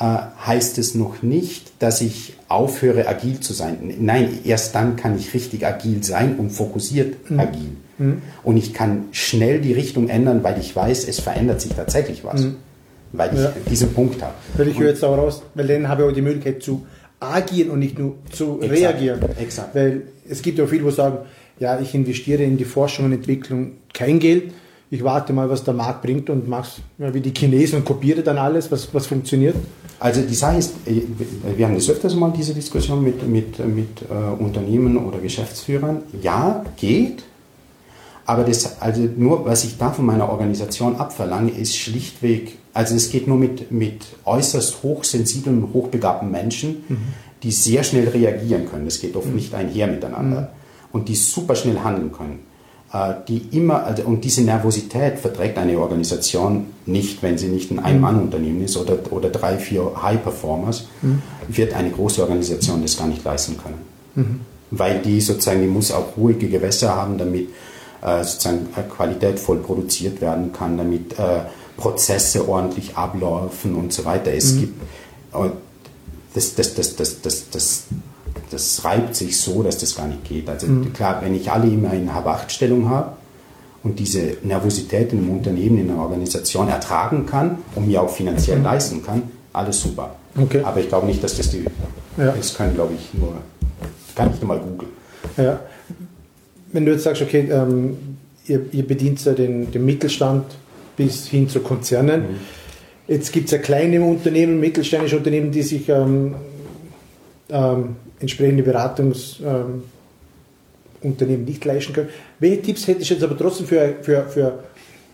Äh, 0.00 0.18
heißt 0.46 0.78
es 0.78 0.94
noch 0.94 1.22
nicht, 1.22 1.72
dass 1.80 2.00
ich 2.00 2.34
aufhöre, 2.46 3.08
agil 3.08 3.40
zu 3.40 3.52
sein. 3.52 3.94
Nein, 3.98 4.38
erst 4.44 4.76
dann 4.76 4.94
kann 4.94 5.18
ich 5.18 5.34
richtig 5.34 5.66
agil 5.66 6.04
sein 6.04 6.36
und 6.36 6.50
fokussiert 6.50 7.28
mhm. 7.28 7.40
agil. 7.40 7.70
Mhm. 7.98 8.22
Und 8.44 8.56
ich 8.56 8.72
kann 8.74 9.06
schnell 9.10 9.60
die 9.60 9.72
Richtung 9.72 10.08
ändern, 10.08 10.44
weil 10.44 10.60
ich 10.60 10.74
weiß, 10.74 11.08
es 11.08 11.18
verändert 11.18 11.60
sich 11.60 11.72
tatsächlich 11.72 12.22
was. 12.24 12.42
Mhm. 12.42 12.56
Weil 13.12 13.34
ich 13.34 13.40
ja. 13.40 13.52
diesen 13.68 13.92
Punkt 13.92 14.22
habe. 14.22 14.34
Weil 14.56 14.68
ich 14.68 14.78
höre 14.78 14.90
jetzt 14.90 15.02
auch 15.02 15.16
raus, 15.16 15.42
weil 15.54 15.66
dann 15.66 15.88
habe 15.88 16.02
ich 16.02 16.08
auch 16.08 16.14
die 16.14 16.22
Möglichkeit 16.22 16.62
zu 16.62 16.86
agieren 17.18 17.70
und 17.70 17.80
nicht 17.80 17.98
nur 17.98 18.14
zu 18.30 18.60
Exakt. 18.60 18.80
reagieren. 18.80 19.20
Exakt. 19.36 19.74
Weil 19.74 20.02
es 20.28 20.42
gibt 20.42 20.58
ja 20.58 20.66
viele, 20.66 20.84
die 20.84 20.90
sagen, 20.90 21.18
ja, 21.58 21.78
ich 21.80 21.94
investiere 21.94 22.42
in 22.42 22.56
die 22.56 22.64
Forschung 22.64 23.06
und 23.06 23.12
Entwicklung 23.12 23.72
kein 23.92 24.18
Geld 24.18 24.52
ich 24.90 25.04
warte 25.04 25.32
mal, 25.32 25.50
was 25.50 25.64
der 25.64 25.74
Markt 25.74 26.02
bringt 26.02 26.30
und 26.30 26.48
mach's 26.48 26.80
ja, 26.98 27.12
wie 27.12 27.20
die 27.20 27.32
Chinesen 27.36 27.80
und 27.80 27.84
kopiere 27.84 28.22
dann 28.22 28.38
alles, 28.38 28.70
was, 28.72 28.92
was 28.94 29.06
funktioniert? 29.06 29.56
Also 30.00 30.22
die 30.22 30.34
Sache 30.34 30.58
ist, 30.58 30.74
äh, 30.86 31.02
wir 31.56 31.66
haben 31.66 31.74
das 31.74 31.90
öfters 31.90 32.14
mal, 32.14 32.32
diese 32.34 32.54
Diskussion 32.54 33.02
mit, 33.02 33.26
mit, 33.28 33.58
mit 33.58 34.02
äh, 34.02 34.42
Unternehmen 34.42 34.96
oder 34.96 35.18
Geschäftsführern. 35.18 36.02
Ja, 36.22 36.64
geht, 36.76 37.24
aber 38.24 38.44
das, 38.44 38.80
also 38.80 39.02
nur, 39.16 39.44
was 39.44 39.64
ich 39.64 39.76
da 39.76 39.90
von 39.90 40.06
meiner 40.06 40.30
Organisation 40.30 40.96
abverlange, 40.96 41.50
ist 41.50 41.76
schlichtweg, 41.76 42.56
also 42.72 42.94
es 42.94 43.10
geht 43.10 43.26
nur 43.26 43.36
mit, 43.36 43.70
mit 43.70 44.06
äußerst 44.24 44.82
hochsensiblen 44.82 45.64
und 45.64 45.74
hochbegabten 45.74 46.30
Menschen, 46.30 46.84
mhm. 46.88 46.98
Die 47.42 47.52
sehr 47.52 47.84
schnell 47.84 48.08
reagieren 48.08 48.68
können. 48.68 48.84
Das 48.84 49.00
geht 49.00 49.16
oft 49.16 49.28
mhm. 49.28 49.36
nicht 49.36 49.54
einher 49.54 49.86
miteinander. 49.86 50.40
Mhm. 50.40 50.46
und 50.92 51.08
die 51.08 51.14
super 51.14 51.54
schnell 51.54 51.80
handeln 51.80 52.12
können. 52.12 52.40
Äh, 52.92 53.14
die 53.28 53.48
immer, 53.52 53.84
also, 53.84 54.04
und 54.04 54.24
diese 54.24 54.42
Nervosität 54.42 55.18
verträgt 55.18 55.58
eine 55.58 55.78
Organisation 55.78 56.66
nicht, 56.86 57.22
wenn 57.22 57.36
sie 57.36 57.48
nicht 57.48 57.70
ein 57.70 57.78
Ein-Mann-Unternehmen 57.78 58.64
ist 58.64 58.76
oder, 58.76 58.96
oder 59.10 59.28
drei, 59.28 59.58
vier 59.58 59.92
High-Performers, 60.02 60.88
mhm. 61.02 61.22
wird 61.48 61.74
eine 61.74 61.90
große 61.90 62.22
Organisation 62.22 62.80
das 62.80 62.96
gar 62.96 63.06
nicht 63.06 63.24
leisten 63.24 63.56
können. 63.62 63.78
Mhm. 64.14 64.40
Weil 64.70 65.00
die 65.00 65.20
sozusagen, 65.20 65.60
die 65.60 65.66
muss 65.66 65.92
auch 65.92 66.16
ruhige 66.16 66.48
Gewässer 66.48 66.94
haben, 66.94 67.18
damit 67.18 67.48
äh, 68.02 68.24
sozusagen 68.24 68.68
qualitätvoll 68.88 69.58
produziert 69.58 70.20
werden 70.20 70.52
kann, 70.52 70.78
damit 70.78 71.18
äh, 71.18 71.40
Prozesse 71.76 72.48
ordentlich 72.48 72.96
ablaufen 72.96 73.74
und 73.74 73.92
so 73.92 74.04
weiter. 74.04 74.32
Es 74.32 74.54
mhm. 74.54 74.60
gibt, 74.60 74.82
äh, 75.34 75.50
das, 76.38 76.54
das, 76.54 76.74
das, 76.74 76.96
das, 76.96 77.20
das, 77.20 77.50
das 77.50 77.84
das 78.50 78.84
reibt 78.84 79.14
sich 79.14 79.38
so, 79.40 79.62
dass 79.62 79.78
das 79.78 79.96
gar 79.96 80.06
nicht 80.06 80.24
geht. 80.24 80.48
Also 80.48 80.66
mhm. 80.66 80.92
klar, 80.92 81.20
wenn 81.22 81.34
ich 81.34 81.50
alle 81.50 81.66
immer 81.66 81.92
in 81.92 82.12
Hab-8-Stellung 82.12 82.88
habe 82.88 83.12
und 83.82 83.98
diese 83.98 84.36
Nervosität 84.42 85.12
im 85.12 85.30
Unternehmen, 85.30 85.78
in 85.78 85.88
der 85.88 85.96
Organisation 85.96 86.68
ertragen 86.68 87.26
kann 87.26 87.58
und 87.74 87.86
mir 87.86 88.02
auch 88.02 88.10
finanziell 88.10 88.58
mhm. 88.58 88.64
leisten 88.64 89.04
kann, 89.04 89.22
alles 89.52 89.80
super. 89.80 90.16
Okay. 90.36 90.62
Aber 90.62 90.80
ich 90.80 90.88
glaube 90.88 91.06
nicht, 91.06 91.22
dass 91.22 91.36
das 91.36 91.50
die, 91.50 91.64
ja. 92.16 92.32
das 92.32 92.54
können, 92.54 92.74
glaube 92.74 92.94
ich, 92.94 93.18
nur, 93.18 93.34
kann 94.14 94.30
ich 94.32 94.40
nur 94.40 94.48
mal 94.48 94.58
googeln. 94.58 94.92
Ja. 95.36 95.60
Wenn 96.72 96.84
du 96.84 96.92
jetzt 96.92 97.04
sagst, 97.04 97.22
okay, 97.22 97.48
ähm, 97.50 97.96
ihr, 98.46 98.60
ihr, 98.72 98.86
bedient 98.86 99.24
ja 99.24 99.32
den, 99.32 99.70
den, 99.70 99.84
Mittelstand 99.84 100.44
bis 100.96 101.26
hin 101.26 101.48
zu 101.48 101.60
Konzernen. 101.60 102.20
Mhm. 102.20 102.36
Jetzt 103.08 103.32
gibt 103.32 103.46
es 103.46 103.52
ja 103.52 103.58
kleine 103.58 104.02
Unternehmen, 104.02 104.60
mittelständische 104.60 105.16
Unternehmen, 105.16 105.50
die 105.50 105.62
sich 105.62 105.88
ähm, 105.88 106.34
ähm, 107.48 107.96
entsprechende 108.20 108.62
Beratungsunternehmen 108.62 109.78
ähm, 111.02 111.44
nicht 111.44 111.64
leisten 111.64 111.94
können. 111.94 112.10
Welche 112.38 112.62
Tipps 112.62 112.86
hättest 112.86 113.08
du 113.08 113.14
jetzt 113.14 113.22
aber 113.22 113.36
trotzdem 113.36 113.66
für, 113.66 113.94
für, 114.02 114.24
für 114.24 114.58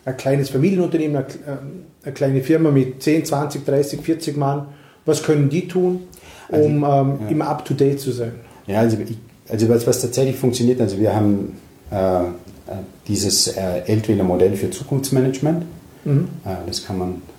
ein 0.04 0.16
kleines 0.16 0.50
Familienunternehmen, 0.50 1.16
eine, 1.16 1.26
ähm, 1.46 1.84
eine, 2.02 2.12
kleine 2.12 2.42
Firma 2.42 2.72
mit 2.72 3.00
10, 3.00 3.26
20, 3.26 3.64
30, 3.64 4.00
40 4.00 4.36
Mann? 4.36 4.66
Was 5.06 5.22
können 5.22 5.48
die 5.48 5.68
tun, 5.68 6.00
um 6.48 6.82
also, 6.82 7.18
ja. 7.22 7.28
immer 7.28 7.46
up-to-date 7.46 8.00
zu 8.00 8.10
sein? 8.10 8.32
Ja, 8.66 8.80
also, 8.80 8.96
ich, 9.06 9.16
also 9.48 9.68
was, 9.68 9.86
was, 9.86 10.00
tatsächlich 10.00 10.36
funktioniert, 10.36 10.80
also 10.80 10.98
wir 10.98 11.14
haben 11.14 11.58
äh, 11.92 12.22
äh 12.22 12.24
dieses 13.06 13.48
äh, 13.48 13.82
Eltwiller 13.86 14.24
Modell 14.24 14.56
für 14.56 14.70
Zukunftsmanagement. 14.70 15.64
Mhm. 16.04 16.28
Äh, 16.44 16.66
das 16.66 16.86
kann 16.86 16.98
man 16.98 17.10
äh, 17.10 17.33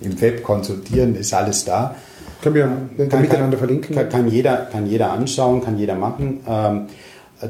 im 0.00 0.20
Web 0.20 0.42
konsultieren, 0.42 1.16
ist 1.16 1.32
alles 1.34 1.64
da. 1.64 1.94
Können 2.42 2.54
wir 2.54 3.08
kann, 3.08 3.22
miteinander 3.22 3.56
verlinken? 3.56 3.96
Kann, 3.96 4.08
kann, 4.08 4.28
jeder, 4.28 4.56
kann 4.70 4.86
jeder 4.86 5.12
anschauen, 5.12 5.62
kann 5.62 5.78
jeder 5.78 5.94
machen. 5.94 6.40
Ähm, 6.46 6.86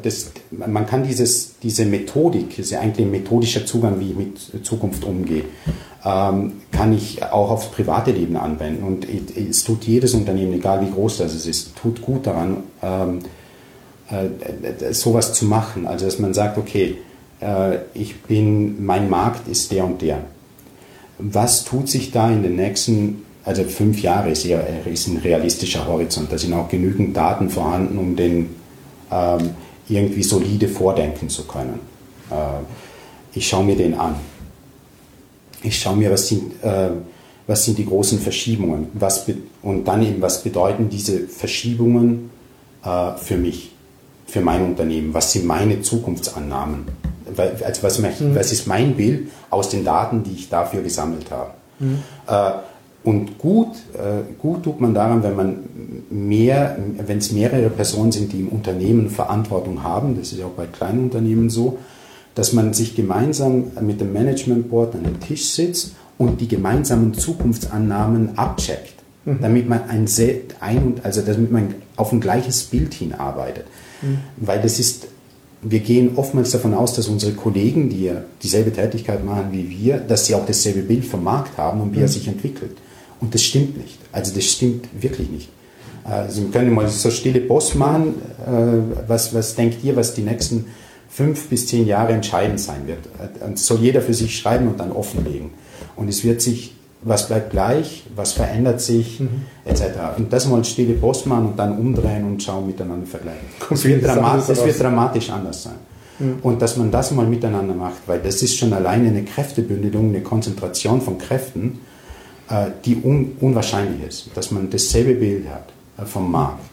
das, 0.03 0.33
man 0.51 0.87
kann 0.87 1.05
dieses, 1.05 1.59
diese 1.59 1.85
Methodik, 1.85 2.51
das 2.51 2.67
ist 2.67 2.71
ja 2.71 2.81
eigentlich 2.81 3.07
ein 3.07 3.11
methodischer 3.11 3.67
Zugang, 3.67 4.01
wie 4.01 4.11
ich 4.11 4.17
mit 4.17 4.65
Zukunft 4.65 5.05
umgehe, 5.05 5.45
ähm, 6.05 6.53
kann 6.73 6.93
ich 6.93 7.23
auch 7.23 7.51
aufs 7.51 7.67
private 7.67 8.13
Leben 8.13 8.37
anwenden. 8.37 8.85
Und 8.85 9.07
es 9.37 9.65
tut 9.65 9.85
jedes 9.85 10.15
Unternehmen, 10.15 10.55
egal 10.55 10.81
wie 10.81 10.91
groß 10.91 11.19
das 11.19 11.47
ist, 11.47 11.77
tut 11.77 12.03
gut 12.03 12.27
daran, 12.27 12.59
ähm, 12.83 13.21
äh, 14.11 14.93
sowas 14.93 15.33
zu 15.33 15.47
machen. 15.47 15.87
Also 15.87 16.07
dass 16.07 16.19
man 16.19 16.35
sagt, 16.35 16.59
okay, 16.59 16.99
äh, 17.41 17.79
ich 17.95 18.23
bin, 18.23 18.85
mein 18.85 19.09
Markt 19.09 19.49
ist 19.49 19.71
der 19.73 19.85
und 19.85 20.03
der. 20.03 20.19
Was 21.19 21.65
tut 21.65 21.89
sich 21.89 22.11
da 22.11 22.31
in 22.31 22.43
den 22.43 22.57
nächsten 22.57 23.25
also 23.45 23.63
fünf 23.65 24.01
Jahre 24.01 24.31
ist, 24.31 24.47
eher, 24.47 24.65
ist 24.87 25.07
ein 25.07 25.19
realistischer 25.19 25.87
Horizont. 25.87 26.33
Da 26.33 26.39
sind 26.39 26.55
auch 26.55 26.69
genügend 26.69 27.17
Daten 27.17 27.51
vorhanden, 27.51 27.99
um 27.99 28.17
den 28.17 28.51
ähm, 29.11 29.51
irgendwie 29.89 30.23
solide 30.23 30.67
vordenken 30.67 31.29
zu 31.29 31.45
können. 31.45 31.81
Äh, 32.31 32.35
ich 33.35 33.47
schaue 33.47 33.65
mir 33.65 33.77
den 33.77 33.95
an. 33.95 34.15
Ich 35.63 35.79
schaue 35.79 35.97
mir, 35.97 36.11
was 36.11 36.29
sind, 36.29 36.63
äh, 36.63 36.91
was 37.47 37.65
sind 37.67 37.77
die 37.77 37.85
großen 37.85 38.19
Verschiebungen 38.19 38.89
was 38.95 39.27
und 39.61 39.85
dann 39.85 40.03
eben, 40.03 40.23
was 40.23 40.43
bedeuten 40.43 40.89
diese 40.89 41.29
Verschiebungen 41.29 42.31
äh, 42.83 43.13
für 43.17 43.37
mich, 43.37 43.73
für 44.27 44.41
mein 44.41 44.63
Unternehmen, 44.63 45.15
was 45.15 45.33
sind 45.33 45.47
meine 45.47 45.83
Zukunftsannahmen, 45.83 46.85
also 47.37 47.83
was, 47.83 47.99
mhm. 47.99 48.35
was 48.35 48.53
ist 48.53 48.67
mein 48.67 48.95
Bild 48.95 49.29
aus 49.51 49.69
den 49.69 49.85
Daten, 49.85 50.23
die 50.23 50.33
ich 50.33 50.49
dafür 50.49 50.83
gesammelt 50.83 51.31
habe. 51.31 51.51
Mhm. 51.79 51.99
Äh, 52.27 52.51
und 53.05 53.37
gut, 53.39 53.75
äh, 53.93 54.23
gut 54.41 54.63
tut 54.63 54.81
man 54.81 54.95
daran, 54.95 55.23
wenn 55.23 55.37
man 55.37 55.57
mehr, 56.09 56.79
wenn 57.07 57.19
es 57.19 57.33
mehrere 57.33 57.69
Personen 57.69 58.13
sind, 58.13 58.33
die 58.33 58.41
im 58.41 58.49
Unternehmen 58.49 59.11
Verantwortung 59.11 59.83
haben, 59.83 60.17
das 60.19 60.33
ist 60.33 60.39
ja 60.39 60.47
auch 60.47 60.51
bei 60.51 60.67
kleinen 60.67 61.05
Unternehmen 61.05 61.51
so, 61.51 61.79
dass 62.35 62.55
man 62.55 62.73
sich 62.73 62.97
gemeinsam 62.97 63.73
mit 63.81 64.01
dem 64.01 64.13
Management 64.13 64.71
Board 64.71 64.95
an 64.95 65.05
den 65.05 65.21
Tisch 65.21 65.51
sitzt 65.51 65.95
und 66.17 66.41
die 66.41 66.49
gemeinsamen 66.49 67.13
Zukunftsannahmen 67.13 68.39
abcheckt, 68.39 68.95
mhm. 69.27 69.39
damit 69.41 69.69
man 69.69 69.83
ein, 69.89 70.09
ein, 70.61 70.95
also 71.03 71.21
damit 71.21 71.53
man 71.53 71.75
auf 71.97 72.11
ein 72.11 72.21
gleiches 72.21 72.65
Bild 72.65 72.95
hinarbeitet. 72.95 73.67
Mhm. 74.05 74.19
Weil 74.37 74.61
das 74.61 74.79
ist, 74.79 75.07
wir 75.63 75.81
gehen 75.81 76.13
oftmals 76.17 76.51
davon 76.51 76.75
aus, 76.75 76.95
dass 76.95 77.09
unsere 77.09 77.33
Kollegen, 77.33 77.89
die 77.89 78.05
ja 78.05 78.23
dieselbe 78.43 78.73
Tätigkeit 78.73 79.25
machen 79.25 79.49
wie 79.53 79.69
wir, 79.69 79.99
dass 79.99 80.27
sie 80.27 80.35
auch 80.35 80.47
dasselbe 80.47 80.83
Bild 80.83 81.05
vom 81.05 81.25
Markt 81.25 81.57
haben 81.57 81.81
und 81.81 81.93
wie 81.93 81.99
mhm. 81.99 82.05
er 82.05 82.09
sich 82.09 82.29
entwickelt. 82.29 82.77
Und 83.21 83.35
das 83.35 83.43
stimmt 83.43 83.79
nicht. 83.79 83.99
Also 84.13 84.35
das 84.35 84.45
stimmt 84.45 84.87
wirklich 85.01 85.31
nicht. 85.31 85.49
Also 86.05 86.43
wir 86.43 86.51
können 86.51 86.73
mal 86.75 86.89
so 86.89 87.11
stille 87.11 87.41
Post 87.41 87.77
machen. 87.77 88.15
Äh, 88.47 89.09
was, 89.09 89.35
was 89.35 89.55
denkt 89.55 89.83
ihr, 89.83 89.97
was 89.97 90.15
die 90.15 90.23
nächsten 90.23 90.67
fünf 91.09 91.49
bis 91.49 91.67
zehn 91.67 91.87
Jahre 91.87 92.13
entscheidend 92.13 92.61
sein 92.61 92.87
wird? 92.87 92.99
Und 93.41 93.59
soll 93.59 93.81
jeder 93.81 94.03
für 94.03 94.13
sich 94.13 94.39
schreiben 94.39 94.69
und 94.69 94.79
dann 94.79 94.93
offenlegen. 94.93 95.51
Und 95.97 96.09
es 96.09 96.23
wird 96.25 96.43
sich, 96.43 96.75
was 97.05 97.29
bleibt 97.29 97.51
gleich, 97.51 98.05
was 98.17 98.33
verändert 98.33 98.81
sich, 98.81 99.21
mhm. 99.21 99.43
etc. 99.65 99.83
Und 100.17 100.33
das 100.33 100.49
mal 100.49 100.65
stille 100.65 100.95
Post 100.95 101.27
machen 101.27 101.47
und 101.47 101.59
dann 101.59 101.79
umdrehen 101.79 102.25
und 102.25 102.43
schauen, 102.43 102.67
miteinander 102.67 103.07
vergleichen. 103.07 103.47
Es 103.71 103.85
wird, 103.85 104.05
dramatisch, 104.05 104.49
es 104.49 104.65
wird 104.65 104.81
dramatisch 104.81 105.31
anders 105.31 105.63
sein. 105.65 105.75
Mhm. 106.19 106.39
Und 106.43 106.63
dass 106.63 106.77
man 106.77 106.91
das 106.91 107.11
mal 107.11 107.27
miteinander 107.27 107.75
macht, 107.75 108.07
weil 108.07 108.21
das 108.21 108.43
ist 108.43 108.57
schon 108.57 108.73
alleine 108.73 109.09
eine 109.09 109.25
Kräftebündelung, 109.25 110.09
eine 110.09 110.23
Konzentration 110.23 111.01
von 111.01 111.19
Kräften, 111.19 111.81
äh, 112.49 112.71
die 112.85 112.97
un 113.03 113.37
unwahrscheinlich 113.41 114.07
ist, 114.09 114.31
dass 114.35 114.51
man 114.51 114.71
dasselbe 114.71 115.15
Bild 115.15 115.49
hat 115.49 115.69
äh, 115.99 116.07
vom 116.07 116.31
Markt. 116.31 116.65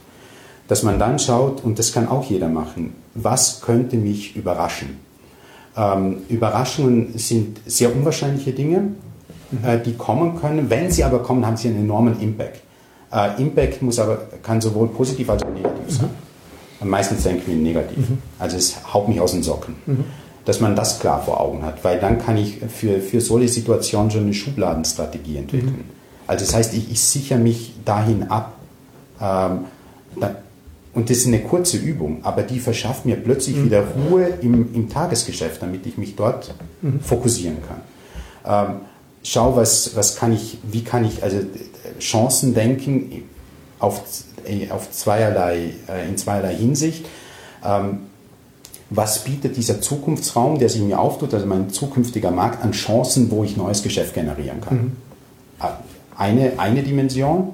Dass 0.68 0.84
man 0.84 0.98
dann 0.98 1.20
schaut, 1.20 1.64
und 1.64 1.78
das 1.78 1.92
kann 1.92 2.08
auch 2.08 2.30
jeder 2.30 2.48
machen, 2.48 2.94
was 3.14 3.60
könnte 3.60 3.98
mich 3.98 4.38
überraschen? 4.38 5.00
Ähm, 5.76 6.18
Überraschungen 6.30 7.18
sind 7.18 7.60
sehr 7.66 7.94
unwahrscheinliche 7.94 8.54
Dinge, 8.54 8.94
mhm. 9.52 9.66
äh, 9.66 9.80
die 9.80 9.94
kommen 9.94 10.40
können. 10.40 10.70
Wenn 10.70 10.92
sie 10.92 11.04
aber 11.04 11.20
kommen, 11.20 11.46
haben 11.46 11.58
sie 11.58 11.70
einen 11.70 11.80
enormen 11.80 12.20
Impact. 12.20 12.62
Äh, 13.12 13.42
Impact 13.42 13.82
muss 13.82 14.00
aber, 14.00 14.18
kann 14.44 14.62
sowohl 14.62 14.88
positiv 14.88 15.30
als 15.30 15.44
auch 15.44 15.50
negativ 15.50 15.90
sein. 15.90 16.10
Mhm. 16.82 16.90
Meistens 16.90 17.24
denken 17.24 17.44
wir 17.46 17.56
negativ. 17.56 18.10
Mhm. 18.10 18.18
Also 18.40 18.58
es 18.58 18.76
haut 18.94 19.08
mich 19.08 19.20
aus 19.20 19.34
den 19.34 19.44
Socken. 19.44 19.76
Mhm 19.86 20.04
dass 20.46 20.60
man 20.60 20.76
das 20.76 21.00
klar 21.00 21.22
vor 21.24 21.40
Augen 21.40 21.64
hat, 21.64 21.84
weil 21.84 22.00
dann 22.00 22.20
kann 22.20 22.38
ich 22.38 22.60
für, 22.68 23.00
für 23.00 23.22
solche 23.22 23.48
Situationen 23.48 24.12
schon 24.12 24.22
eine 24.22 24.34
Schubladenstrategie 24.34 25.38
entwickeln. 25.38 25.86
Mhm. 25.88 26.02
Also 26.28 26.46
das 26.46 26.56
heißt, 26.56 26.74
ich, 26.74 26.92
ich 26.92 27.00
sichere 27.02 27.38
mich 27.38 27.74
dahin 27.86 28.24
ab. 28.30 28.54
Ähm, 29.20 29.66
da, 30.20 30.36
und 30.94 31.10
das 31.10 31.18
ist 31.18 31.28
eine 31.28 31.40
kurze 31.40 31.78
Übung, 31.78 32.20
aber 32.24 32.42
die 32.42 32.60
verschafft 32.60 33.06
mir 33.06 33.16
plötzlich 33.16 33.56
mhm. 33.56 33.66
wieder 33.66 33.84
Ruhe 34.10 34.26
im, 34.42 34.74
im 34.74 34.90
Tagesgeschäft, 34.90 35.62
damit 35.62 35.86
ich 35.86 35.98
mich 35.98 36.16
dort 36.16 36.54
mhm. 36.82 37.00
fokussieren 37.00 37.58
kann. 37.68 38.70
Ähm, 38.70 38.76
schau, 39.24 39.56
was, 39.56 39.96
was 39.96 40.16
kann 40.16 40.34
ich, 40.34 40.58
wie 40.64 40.84
kann 40.84 41.06
ich, 41.06 41.24
also 41.24 41.38
Chancen 42.00 42.54
denken 42.54 43.24
auf, 43.80 44.02
auf 44.70 44.92
zweierlei, 44.92 45.74
äh, 45.88 46.08
in 46.08 46.18
zweierlei 46.18 46.56
Hinsicht. 46.56 47.06
Ähm, 47.64 48.02
was 48.90 49.24
bietet 49.24 49.56
dieser 49.56 49.80
Zukunftsraum, 49.80 50.60
der 50.60 50.68
sich 50.68 50.82
mir 50.82 51.00
auftut, 51.00 51.34
also 51.34 51.46
mein 51.46 51.70
zukünftiger 51.70 52.30
Markt, 52.30 52.62
an 52.62 52.74
Chancen, 52.74 53.32
wo 53.32 53.44
ich 53.44 53.56
neues 53.56 53.84
Geschäft 53.84 54.14
generieren 54.14 54.60
kann. 54.60 54.78
Mhm. 54.78 54.92
Eine, 56.18 56.60
eine 56.60 56.84
Dimension. 56.84 57.54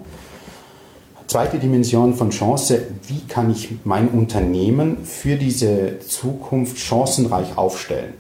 Zweite 1.27 1.59
Dimension 1.59 2.15
von 2.15 2.31
Chance, 2.31 2.87
wie 3.07 3.19
kann 3.27 3.51
ich 3.51 3.75
mein 3.83 4.07
Unternehmen 4.07 5.05
für 5.05 5.35
diese 5.35 5.99
Zukunft 5.99 6.79
chancenreich 6.79 7.55
aufstellen? 7.57 8.13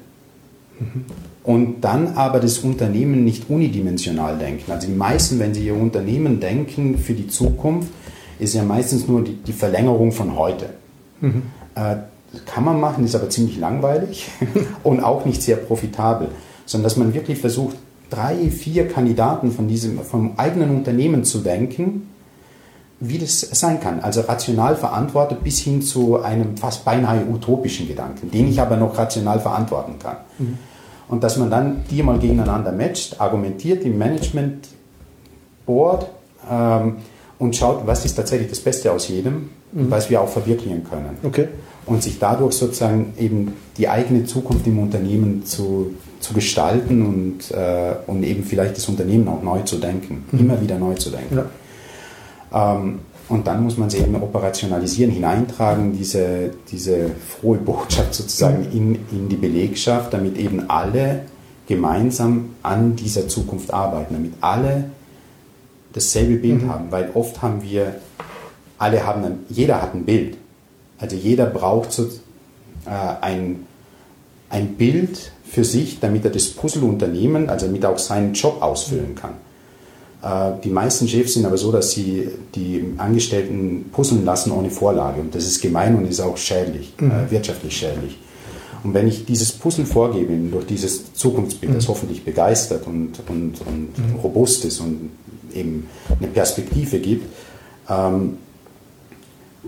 Mhm. 0.79 1.05
Und 1.47 1.79
dann 1.79 2.15
aber 2.15 2.41
das 2.41 2.57
Unternehmen 2.57 3.23
nicht 3.23 3.49
unidimensional 3.49 4.37
denken. 4.37 4.69
Also 4.69 4.85
die 4.87 4.93
meisten, 4.93 5.39
wenn 5.39 5.53
sie 5.53 5.65
ihr 5.65 5.77
Unternehmen 5.77 6.41
denken 6.41 6.97
für 6.97 7.13
die 7.13 7.29
Zukunft, 7.29 7.87
ist 8.37 8.53
ja 8.53 8.63
meistens 8.63 9.07
nur 9.07 9.23
die, 9.23 9.35
die 9.35 9.53
Verlängerung 9.53 10.11
von 10.11 10.35
heute. 10.37 10.71
Mhm. 11.21 11.43
Äh, 11.73 11.95
kann 12.45 12.65
man 12.65 12.81
machen, 12.81 13.05
ist 13.05 13.15
aber 13.15 13.29
ziemlich 13.29 13.57
langweilig 13.59 14.27
und 14.83 14.99
auch 14.99 15.23
nicht 15.23 15.41
sehr 15.41 15.55
profitabel, 15.55 16.27
sondern 16.65 16.83
dass 16.83 16.97
man 16.97 17.13
wirklich 17.13 17.37
versucht, 17.39 17.77
drei, 18.09 18.49
vier 18.49 18.89
Kandidaten 18.89 19.53
von 19.53 19.69
diesem, 19.69 19.99
vom 19.99 20.33
eigenen 20.35 20.75
Unternehmen 20.75 21.23
zu 21.23 21.39
denken, 21.39 22.09
wie 22.99 23.19
das 23.19 23.39
sein 23.39 23.79
kann. 23.79 24.01
Also 24.01 24.19
rational 24.19 24.75
verantwortet 24.75 25.45
bis 25.45 25.59
hin 25.59 25.81
zu 25.81 26.21
einem 26.21 26.57
fast 26.57 26.83
beinahe 26.83 27.25
utopischen 27.25 27.87
Gedanken, 27.87 28.31
den 28.31 28.49
ich 28.49 28.59
aber 28.59 28.75
noch 28.75 28.97
rational 28.97 29.39
verantworten 29.39 29.97
kann. 29.97 30.17
Mhm. 30.39 30.57
Und 31.09 31.23
dass 31.23 31.37
man 31.37 31.49
dann 31.49 31.83
die 31.89 32.03
mal 32.03 32.19
gegeneinander 32.19 32.71
matcht, 32.71 33.19
argumentiert 33.19 33.83
im 33.83 33.97
Management 33.97 34.67
Board 35.65 36.07
ähm, 36.49 36.97
und 37.39 37.55
schaut, 37.55 37.85
was 37.85 38.03
ist 38.05 38.15
tatsächlich 38.15 38.49
das 38.49 38.59
Beste 38.59 38.91
aus 38.91 39.07
jedem, 39.07 39.49
mhm. 39.71 39.89
was 39.89 40.09
wir 40.09 40.21
auch 40.21 40.29
verwirklichen 40.29 40.83
können. 40.83 41.17
Okay. 41.23 41.47
Und 41.85 42.03
sich 42.03 42.19
dadurch 42.19 42.55
sozusagen 42.55 43.13
eben 43.17 43.53
die 43.77 43.87
eigene 43.87 44.25
Zukunft 44.25 44.67
im 44.67 44.79
Unternehmen 44.79 45.45
zu, 45.45 45.93
zu 46.19 46.33
gestalten 46.33 47.05
und, 47.05 47.51
äh, 47.51 47.95
und 48.07 48.23
eben 48.23 48.43
vielleicht 48.43 48.75
das 48.75 48.89
Unternehmen 48.89 49.27
auch 49.29 49.41
neu 49.41 49.61
zu 49.61 49.77
denken, 49.77 50.25
mhm. 50.31 50.39
immer 50.39 50.61
wieder 50.61 50.77
neu 50.77 50.95
zu 50.95 51.11
denken. 51.11 51.37
Ja. 52.51 52.75
Ähm, 52.75 52.99
und 53.29 53.45
dann 53.47 53.63
muss 53.63 53.77
man 53.77 53.89
sie 53.89 53.97
eben 53.97 54.15
operationalisieren, 54.15 55.11
hineintragen, 55.11 55.93
diese, 55.93 56.51
diese 56.71 57.09
frohe 57.09 57.57
Botschaft 57.57 58.13
sozusagen 58.13 58.65
in, 58.71 58.95
in 59.11 59.29
die 59.29 59.35
Belegschaft, 59.35 60.13
damit 60.13 60.37
eben 60.37 60.69
alle 60.69 61.23
gemeinsam 61.67 62.51
an 62.63 62.95
dieser 62.95 63.27
Zukunft 63.27 63.73
arbeiten, 63.73 64.13
damit 64.13 64.33
alle 64.39 64.85
dasselbe 65.91 66.35
Bild 66.37 66.63
mhm. 66.63 66.69
haben, 66.69 66.85
weil 66.91 67.11
oft 67.13 67.41
haben 67.41 67.61
wir, 67.61 67.95
alle 68.77 69.05
haben 69.05 69.23
ein, 69.25 69.39
jeder 69.49 69.81
hat 69.81 69.93
ein 69.93 70.05
Bild. 70.05 70.37
Also 70.97 71.15
jeder 71.15 71.45
braucht 71.47 71.91
so, 71.91 72.05
äh, 72.85 72.89
ein, 73.21 73.65
ein 74.49 74.75
Bild 74.75 75.31
für 75.43 75.65
sich, 75.65 75.99
damit 75.99 76.23
er 76.23 76.31
das 76.31 76.47
Puzzleunternehmen, 76.47 77.49
also 77.49 77.65
damit 77.65 77.83
er 77.83 77.91
auch 77.91 77.99
seinen 77.99 78.33
Job 78.33 78.61
ausfüllen 78.61 79.15
kann. 79.15 79.33
Äh, 80.21 80.51
die 80.63 80.69
meisten 80.69 81.07
Chefs 81.07 81.33
sind 81.33 81.45
aber 81.45 81.57
so, 81.57 81.71
dass 81.71 81.91
sie 81.91 82.27
die 82.55 82.93
Angestellten 82.97 83.85
puzzeln 83.91 84.25
lassen 84.25 84.51
ohne 84.51 84.69
Vorlage. 84.69 85.21
Und 85.21 85.35
das 85.35 85.45
ist 85.45 85.61
gemein 85.61 85.95
und 85.95 86.09
ist 86.09 86.19
auch 86.19 86.37
schädlich, 86.37 86.93
mhm. 86.99 87.11
äh, 87.11 87.31
wirtschaftlich 87.31 87.75
schädlich. 87.75 88.17
Und 88.83 88.93
wenn 88.93 89.07
ich 89.07 89.25
dieses 89.25 89.51
Puzzle 89.51 89.85
vorgebe, 89.85 90.33
durch 90.51 90.65
dieses 90.65 91.13
Zukunftsbild, 91.13 91.75
das 91.75 91.85
mhm. 91.85 91.89
hoffentlich 91.89 92.23
begeistert 92.23 92.87
und, 92.87 93.19
und, 93.27 93.61
und 93.65 93.97
mhm. 93.97 94.15
robust 94.23 94.65
ist 94.65 94.79
und 94.79 95.09
eben 95.53 95.87
eine 96.19 96.27
Perspektive 96.27 96.99
gibt, 96.99 97.25
ähm, 97.89 98.37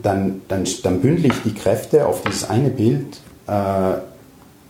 dann, 0.02 0.42
dann, 0.48 0.66
dann 0.84 1.02
bündel 1.02 1.26
ich 1.26 1.42
die 1.44 1.54
Kräfte 1.54 2.06
auf 2.06 2.22
dieses 2.22 2.50
eine 2.50 2.70
Bild 2.70 3.20
äh, 3.48 3.94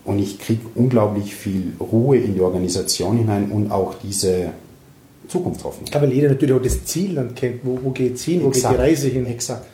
und 0.06 0.20
ich 0.20 0.40
kriege 0.40 0.62
unglaublich 0.76 1.36
viel 1.36 1.74
Ruhe 1.80 2.18
in 2.18 2.34
die 2.34 2.42
Organisation 2.42 3.18
hinein 3.18 3.52
und 3.52 3.72
auch 3.72 3.94
diese 4.02 4.52
Zukunftshoffnung. 5.30 5.90
Aber 5.94 6.08
jeder 6.08 6.30
natürlich 6.30 6.56
auch 6.56 6.62
das 6.62 6.84
Ziel 6.86 7.16
dann 7.16 7.34
kennt, 7.36 7.62
wo, 7.64 7.80
wo 7.82 7.92
geht 7.92 8.16
es 8.16 8.24
hin, 8.24 8.44
wo 8.44 8.50
Exakt. 8.50 8.74
geht 8.74 8.80
die 8.80 8.90
Reise 8.90 9.08
hin. 9.08 9.26
Exakt. 9.28 9.66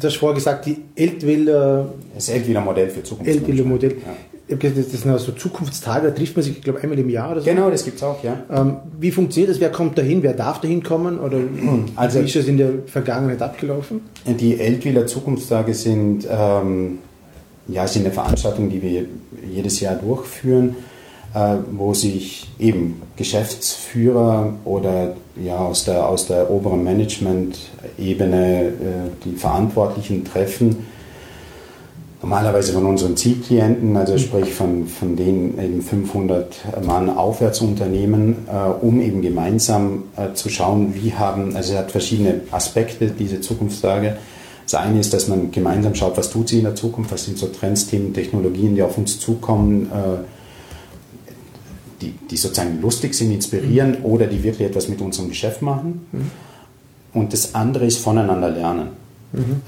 Du 0.00 0.06
hast 0.06 0.16
vorher 0.16 0.34
gesagt, 0.34 0.66
die 0.66 0.76
Eltwiller... 0.94 1.92
Das 2.14 2.28
Eltwiller 2.28 2.60
Modell 2.60 2.88
für 2.88 3.02
Zukunft. 3.02 3.30
Eltwiller 3.30 3.64
Modell. 3.64 3.96
Ja. 4.04 4.14
Das 4.48 4.72
sind 4.72 5.10
also 5.10 5.32
Zukunftstage, 5.32 6.08
da 6.08 6.14
trifft 6.14 6.34
man 6.34 6.42
sich, 6.42 6.56
ich 6.56 6.62
glaube, 6.62 6.80
einmal 6.80 6.98
im 6.98 7.10
Jahr 7.10 7.32
oder 7.32 7.42
so. 7.42 7.50
Genau, 7.50 7.70
das 7.70 7.84
gibt 7.84 7.98
es 7.98 8.02
auch, 8.02 8.24
ja. 8.24 8.44
Ähm, 8.50 8.76
wie 8.98 9.10
funktioniert 9.10 9.50
das? 9.50 9.60
Wer 9.60 9.70
kommt 9.70 9.98
dahin? 9.98 10.22
Wer 10.22 10.32
darf 10.32 10.62
dahin 10.62 10.82
kommen? 10.82 11.20
Oder 11.20 11.38
also, 11.96 12.20
wie 12.20 12.24
ist 12.24 12.36
das 12.36 12.46
in 12.46 12.56
der 12.56 12.70
Vergangenheit 12.86 13.42
abgelaufen? 13.42 14.00
Die 14.26 14.58
Eltwiler 14.58 15.06
Zukunftstage 15.06 15.74
sind, 15.74 16.26
ähm, 16.30 16.98
ja, 17.66 17.86
sind 17.86 18.06
eine 18.06 18.14
Veranstaltung, 18.14 18.70
die 18.70 18.80
wir 18.80 19.04
jedes 19.52 19.80
Jahr 19.80 19.96
durchführen, 19.96 20.76
wo 21.70 21.94
sich 21.94 22.48
eben 22.58 23.02
Geschäftsführer 23.16 24.54
oder 24.64 25.14
ja, 25.42 25.58
aus, 25.58 25.84
der, 25.84 26.08
aus 26.08 26.26
der 26.26 26.50
oberen 26.50 26.82
Management-Ebene 26.84 28.62
äh, 28.62 28.70
die 29.24 29.36
Verantwortlichen 29.36 30.24
treffen 30.24 30.86
normalerweise 32.20 32.72
von 32.72 32.86
unseren 32.86 33.16
Zielklienten, 33.16 33.96
also 33.96 34.14
mhm. 34.14 34.18
sprich 34.18 34.52
von, 34.52 34.86
von 34.86 35.16
denen 35.16 35.58
eben 35.58 35.82
500 35.82 36.84
Mann 36.84 37.10
Aufwärtsunternehmen, 37.10 38.48
äh, 38.48 38.84
um 38.84 39.00
eben 39.00 39.22
gemeinsam 39.22 40.04
äh, 40.16 40.34
zu 40.34 40.48
schauen, 40.48 40.94
wie 40.94 41.14
haben, 41.14 41.54
also 41.54 41.72
es 41.72 41.78
hat 41.78 41.90
verschiedene 41.92 42.40
Aspekte, 42.50 43.08
diese 43.10 43.40
Zukunftstage. 43.40 44.16
Das 44.64 44.74
eine 44.74 45.00
ist, 45.00 45.14
dass 45.14 45.28
man 45.28 45.50
gemeinsam 45.50 45.94
schaut, 45.94 46.18
was 46.18 46.30
tut 46.30 46.48
sie 46.48 46.58
in 46.58 46.64
der 46.64 46.74
Zukunft, 46.74 47.12
was 47.12 47.24
sind 47.24 47.38
so 47.38 47.46
Trends, 47.46 47.86
Themen, 47.86 48.12
Technologien, 48.12 48.74
die 48.74 48.82
auf 48.82 48.98
uns 48.98 49.18
zukommen, 49.18 49.90
äh, 49.90 50.37
die, 52.00 52.14
die 52.30 52.36
sozusagen 52.36 52.80
lustig 52.80 53.14
sind, 53.14 53.32
inspirieren 53.32 53.98
mhm. 54.00 54.04
oder 54.04 54.26
die 54.26 54.42
wirklich 54.42 54.68
etwas 54.68 54.88
mit 54.88 55.00
unserem 55.00 55.28
Geschäft 55.28 55.62
machen. 55.62 56.06
Mhm. 56.12 56.30
Und 57.12 57.32
das 57.32 57.54
andere 57.54 57.86
ist 57.86 57.98
voneinander 57.98 58.50
lernen. 58.50 58.88
Mhm. 59.32 59.60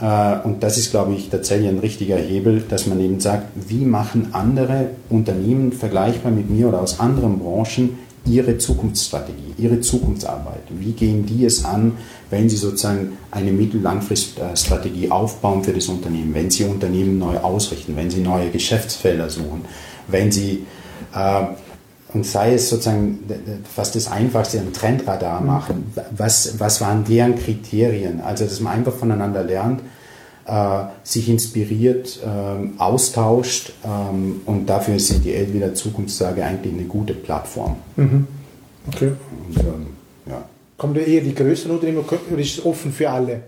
Und 0.44 0.62
das 0.62 0.78
ist, 0.78 0.90
glaube 0.90 1.12
ich, 1.14 1.28
tatsächlich 1.28 1.68
ein 1.68 1.80
richtiger 1.80 2.16
Hebel, 2.16 2.62
dass 2.66 2.86
man 2.86 2.98
eben 3.00 3.20
sagt, 3.20 3.46
wie 3.68 3.84
machen 3.84 4.28
andere 4.32 4.90
Unternehmen 5.10 5.72
vergleichbar 5.72 6.32
mit 6.32 6.48
mir 6.48 6.68
oder 6.68 6.80
aus 6.80 6.98
anderen 6.98 7.38
Branchen 7.38 7.98
ihre 8.24 8.56
Zukunftsstrategie, 8.56 9.54
ihre 9.58 9.80
Zukunftsarbeit? 9.80 10.62
Wie 10.70 10.92
gehen 10.92 11.26
die 11.26 11.44
es 11.44 11.64
an, 11.64 11.92
wenn 12.30 12.48
sie 12.48 12.56
sozusagen 12.56 13.12
eine 13.30 13.52
Mittel-Langfrist-Strategie 13.52 15.10
aufbauen 15.10 15.62
für 15.62 15.72
das 15.72 15.88
Unternehmen, 15.88 16.32
wenn 16.34 16.50
sie 16.50 16.64
Unternehmen 16.64 17.18
neu 17.18 17.36
ausrichten, 17.38 17.96
wenn 17.96 18.10
sie 18.10 18.20
neue 18.20 18.50
Geschäftsfelder 18.50 19.28
suchen, 19.28 19.64
wenn 20.08 20.32
sie 20.32 20.64
äh, 21.14 21.42
und 22.12 22.26
sei 22.26 22.54
es 22.54 22.68
sozusagen 22.68 23.20
fast 23.74 23.94
das 23.94 24.10
Einfachste, 24.10 24.58
ein 24.58 24.72
Trendradar 24.72 25.40
mhm. 25.40 25.46
machen. 25.46 25.92
Was, 26.16 26.58
was 26.58 26.80
waren 26.80 27.04
deren 27.04 27.36
Kriterien? 27.36 28.20
Also, 28.20 28.44
dass 28.44 28.60
man 28.60 28.74
einfach 28.74 28.94
voneinander 28.94 29.44
lernt, 29.44 29.80
äh, 30.46 30.84
sich 31.04 31.28
inspiriert, 31.28 32.18
äh, 32.24 32.80
austauscht 32.80 33.72
ähm, 33.84 34.40
und 34.46 34.66
dafür 34.66 34.98
sind 34.98 35.24
die 35.24 35.34
Eltwiler 35.34 35.74
Zukunftstage 35.74 36.44
eigentlich 36.44 36.74
eine 36.74 36.84
gute 36.84 37.14
Plattform. 37.14 37.76
Mhm. 37.96 38.26
Okay. 38.88 39.12
Und, 39.46 39.58
ähm, 39.58 39.86
ja. 40.26 40.42
Kommt 40.76 40.96
eher 40.96 41.20
die 41.20 41.34
größeren 41.34 41.72
Unternehmen 41.72 41.98
oder 41.98 42.38
ist 42.38 42.58
es 42.58 42.64
offen 42.64 42.92
für 42.92 43.10
alle? 43.10 43.42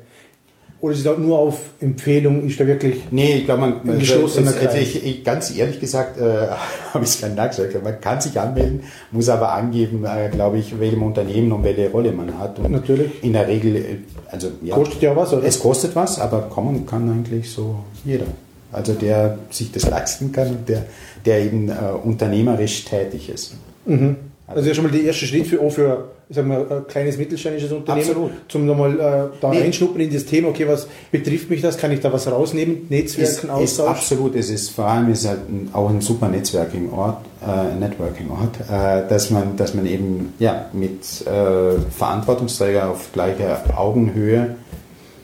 Oder 0.82 0.94
ist 0.94 0.98
es 0.98 1.04
da 1.04 1.16
nur 1.16 1.38
auf 1.38 1.60
Empfehlung? 1.80 2.44
Ist 2.44 2.58
da 2.58 2.66
wirklich 2.66 3.04
nee, 3.12 3.36
ich 3.36 3.44
glaube, 3.44 3.60
man, 3.60 3.88
ein 3.88 4.00
geschlossener 4.00 4.48
also, 4.48 4.66
also 4.66 4.78
ich, 4.78 5.06
ich, 5.06 5.24
Ganz 5.24 5.56
ehrlich 5.56 5.78
gesagt, 5.78 6.20
äh, 6.20 6.24
habe 6.92 7.04
ich 7.04 7.10
es 7.10 7.20
keinen 7.20 7.36
nachgeschaut. 7.36 7.82
Man 7.84 8.00
kann 8.00 8.20
sich 8.20 8.38
anmelden, 8.38 8.82
muss 9.12 9.28
aber 9.28 9.52
angeben, 9.52 10.04
äh, 10.04 10.28
glaube 10.28 10.58
ich, 10.58 10.80
welchem 10.80 11.04
Unternehmen 11.04 11.52
und 11.52 11.62
welche 11.62 11.88
Rolle 11.88 12.10
man 12.10 12.36
hat. 12.36 12.58
Und 12.58 12.72
Natürlich. 12.72 13.22
In 13.22 13.32
der 13.32 13.46
Regel, 13.46 13.76
äh, 13.76 13.82
also 14.28 14.48
ja, 14.60 14.74
kostet 14.74 15.02
ja 15.02 15.14
was, 15.14 15.32
oder? 15.32 15.46
Es 15.46 15.60
kostet 15.60 15.94
was, 15.94 16.18
aber 16.18 16.42
kommen 16.42 16.84
kann 16.84 17.08
eigentlich 17.08 17.48
so 17.48 17.76
jeder. 18.04 18.26
Also 18.72 18.94
der 18.94 19.38
sich 19.50 19.70
das 19.70 19.88
leisten 19.88 20.32
kann 20.32 20.48
und 20.48 20.68
der, 20.68 20.86
der 21.24 21.42
eben 21.42 21.68
äh, 21.68 21.74
unternehmerisch 22.02 22.86
tätig 22.86 23.28
ist. 23.28 23.54
Mhm. 23.86 24.16
Also, 24.54 24.68
ja 24.68 24.74
schon 24.74 24.84
mal 24.84 24.90
der 24.90 25.02
erste 25.02 25.26
Schritt 25.26 25.46
für, 25.46 25.60
auch 25.60 25.70
für 25.70 26.08
ich 26.28 26.36
sag 26.36 26.46
mal, 26.46 26.66
ein 26.70 26.86
kleines 26.86 27.18
mittelständisches 27.18 27.72
Unternehmen, 27.72 28.08
Absolut. 28.08 28.30
zum 28.48 28.64
nochmal 28.64 28.94
äh, 28.94 29.38
da 29.38 29.50
nee. 29.50 29.60
reinschnuppern 29.60 30.00
in 30.00 30.12
das 30.12 30.24
Thema, 30.24 30.48
okay, 30.48 30.66
was 30.66 30.88
betrifft 31.10 31.50
mich 31.50 31.60
das, 31.60 31.76
kann 31.76 31.92
ich 31.92 32.00
da 32.00 32.10
was 32.10 32.26
rausnehmen, 32.26 32.86
Netzwerken? 32.88 33.50
Ist 33.62 33.80
absolut, 33.80 34.34
es 34.34 34.48
ist 34.48 34.70
vor 34.70 34.86
allem 34.86 35.12
ist 35.12 35.28
halt 35.28 35.40
auch 35.74 35.90
ein 35.90 36.00
super 36.00 36.28
Networking-Ort, 36.28 37.18
äh, 37.46 37.78
Networking-Ort, 37.78 38.60
äh, 38.60 39.08
dass, 39.08 39.30
man, 39.30 39.56
dass 39.56 39.74
man 39.74 39.84
eben 39.84 40.32
ja, 40.38 40.70
mit 40.72 41.26
äh, 41.26 41.78
Verantwortungsträger 41.90 42.88
auf 42.88 43.12
gleicher 43.12 43.62
Augenhöhe 43.76 44.56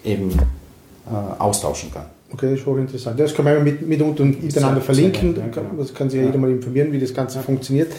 eben 0.04 0.30
äh, 0.30 1.40
austauschen 1.40 1.90
kann. 1.90 2.04
Okay, 2.30 2.50
das 2.50 2.60
ist 2.60 2.66
hochinteressant. 2.66 3.18
Das 3.18 3.34
kann 3.34 3.46
man 3.46 3.64
mit, 3.64 3.86
mitunter 3.86 4.24
miteinander 4.24 4.82
verlinken, 4.82 5.34
ja, 5.36 5.46
genau. 5.46 5.70
das 5.78 5.94
kann 5.94 6.10
sich 6.10 6.20
ja 6.20 6.26
jeder 6.26 6.38
mal 6.38 6.50
informieren, 6.50 6.92
wie 6.92 6.98
das 6.98 7.14
Ganze 7.14 7.40
funktioniert. 7.40 7.90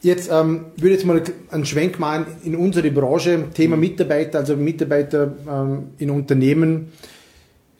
Jetzt 0.00 0.30
ähm, 0.32 0.66
würde 0.76 0.94
jetzt 0.94 1.06
mal 1.06 1.20
einen 1.50 1.64
Schwenk 1.64 1.98
machen 1.98 2.26
in 2.44 2.54
unsere 2.54 2.90
Branche, 2.90 3.46
Thema 3.52 3.76
Mitarbeiter, 3.76 4.38
also 4.38 4.56
Mitarbeiter 4.56 5.32
ähm, 5.50 5.88
in 5.98 6.10
Unternehmen. 6.10 6.92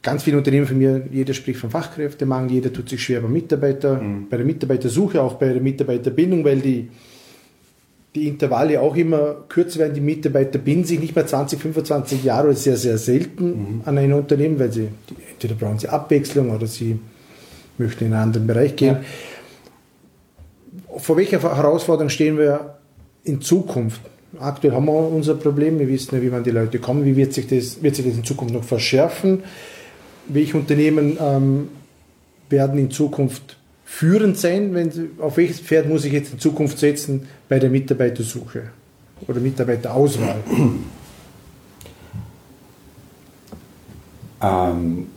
Ganz 0.02 0.24
viele 0.24 0.38
Unternehmen 0.38 0.66
von 0.66 0.78
mir, 0.78 1.02
jeder 1.12 1.32
spricht 1.32 1.60
von 1.60 1.70
Fachkräftemangel, 1.70 2.52
jeder 2.52 2.72
tut 2.72 2.88
sich 2.88 3.02
schwer 3.02 3.20
bei 3.20 3.28
Mitarbeiter, 3.28 4.00
mhm. 4.00 4.26
bei 4.28 4.36
der 4.36 4.46
Mitarbeitersuche, 4.46 5.22
auch 5.22 5.34
bei 5.34 5.52
der 5.52 5.62
Mitarbeiterbindung, 5.62 6.44
weil 6.44 6.58
die, 6.58 6.88
die 8.16 8.26
Intervalle 8.26 8.80
auch 8.80 8.96
immer 8.96 9.44
kürzer 9.48 9.78
werden. 9.78 9.94
Die 9.94 10.00
Mitarbeiter 10.00 10.58
binden 10.58 10.84
sich 10.84 10.98
nicht 10.98 11.14
mehr 11.14 11.26
20, 11.26 11.60
25 11.60 12.24
Jahre, 12.24 12.52
sehr, 12.54 12.76
sehr 12.76 12.98
selten 12.98 13.46
mhm. 13.46 13.80
an 13.84 13.96
ein 13.96 14.12
Unternehmen, 14.12 14.58
weil 14.58 14.72
sie 14.72 14.88
entweder 15.30 15.54
brauchen 15.54 15.78
sie 15.78 15.88
Abwechslung 15.88 16.50
oder 16.50 16.66
sie 16.66 16.98
möchten 17.76 18.06
in 18.06 18.12
einen 18.12 18.22
anderen 18.22 18.46
Bereich 18.48 18.74
gehen. 18.74 18.94
Ja 18.94 19.04
vor 20.98 21.16
welcher 21.16 21.40
Herausforderung 21.40 22.10
stehen 22.10 22.38
wir 22.38 22.76
in 23.24 23.40
Zukunft? 23.40 24.00
Aktuell 24.38 24.74
haben 24.74 24.86
wir 24.86 24.92
unser 24.92 25.34
Problem, 25.34 25.78
wir 25.78 25.88
wissen 25.88 26.14
ja, 26.14 26.22
wie 26.22 26.28
man 26.28 26.44
die 26.44 26.50
Leute 26.50 26.78
kommen, 26.78 27.04
wie 27.04 27.16
wird 27.16 27.32
sich 27.32 27.46
das, 27.46 27.82
wird 27.82 27.96
sich 27.96 28.06
das 28.06 28.14
in 28.14 28.24
Zukunft 28.24 28.54
noch 28.54 28.64
verschärfen? 28.64 29.42
Welche 30.28 30.56
Unternehmen 30.56 31.16
ähm, 31.20 31.68
werden 32.50 32.78
in 32.78 32.90
Zukunft 32.90 33.56
führend 33.84 34.36
sein? 34.36 34.74
Wenn, 34.74 34.92
auf 35.20 35.38
welches 35.38 35.60
Pferd 35.60 35.88
muss 35.88 36.04
ich 36.04 36.12
jetzt 36.12 36.32
in 36.32 36.38
Zukunft 36.38 36.78
setzen 36.78 37.26
bei 37.48 37.58
der 37.58 37.70
Mitarbeitersuche 37.70 38.64
oder 39.26 39.40
Mitarbeiterauswahl? 39.40 40.36
Ähm, 44.40 45.08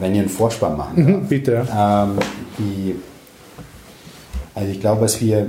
wenn 0.00 0.14
ihr 0.14 0.20
einen 0.20 0.28
Vorspann 0.28 0.76
machen 0.76 1.04
mhm, 1.04 1.26
bitte. 1.26 1.66
Ja. 1.66 2.04
Ähm, 2.04 2.18
die, 2.58 2.94
also 4.54 4.70
ich 4.70 4.80
glaube, 4.80 5.02
was 5.02 5.20
wir, 5.20 5.46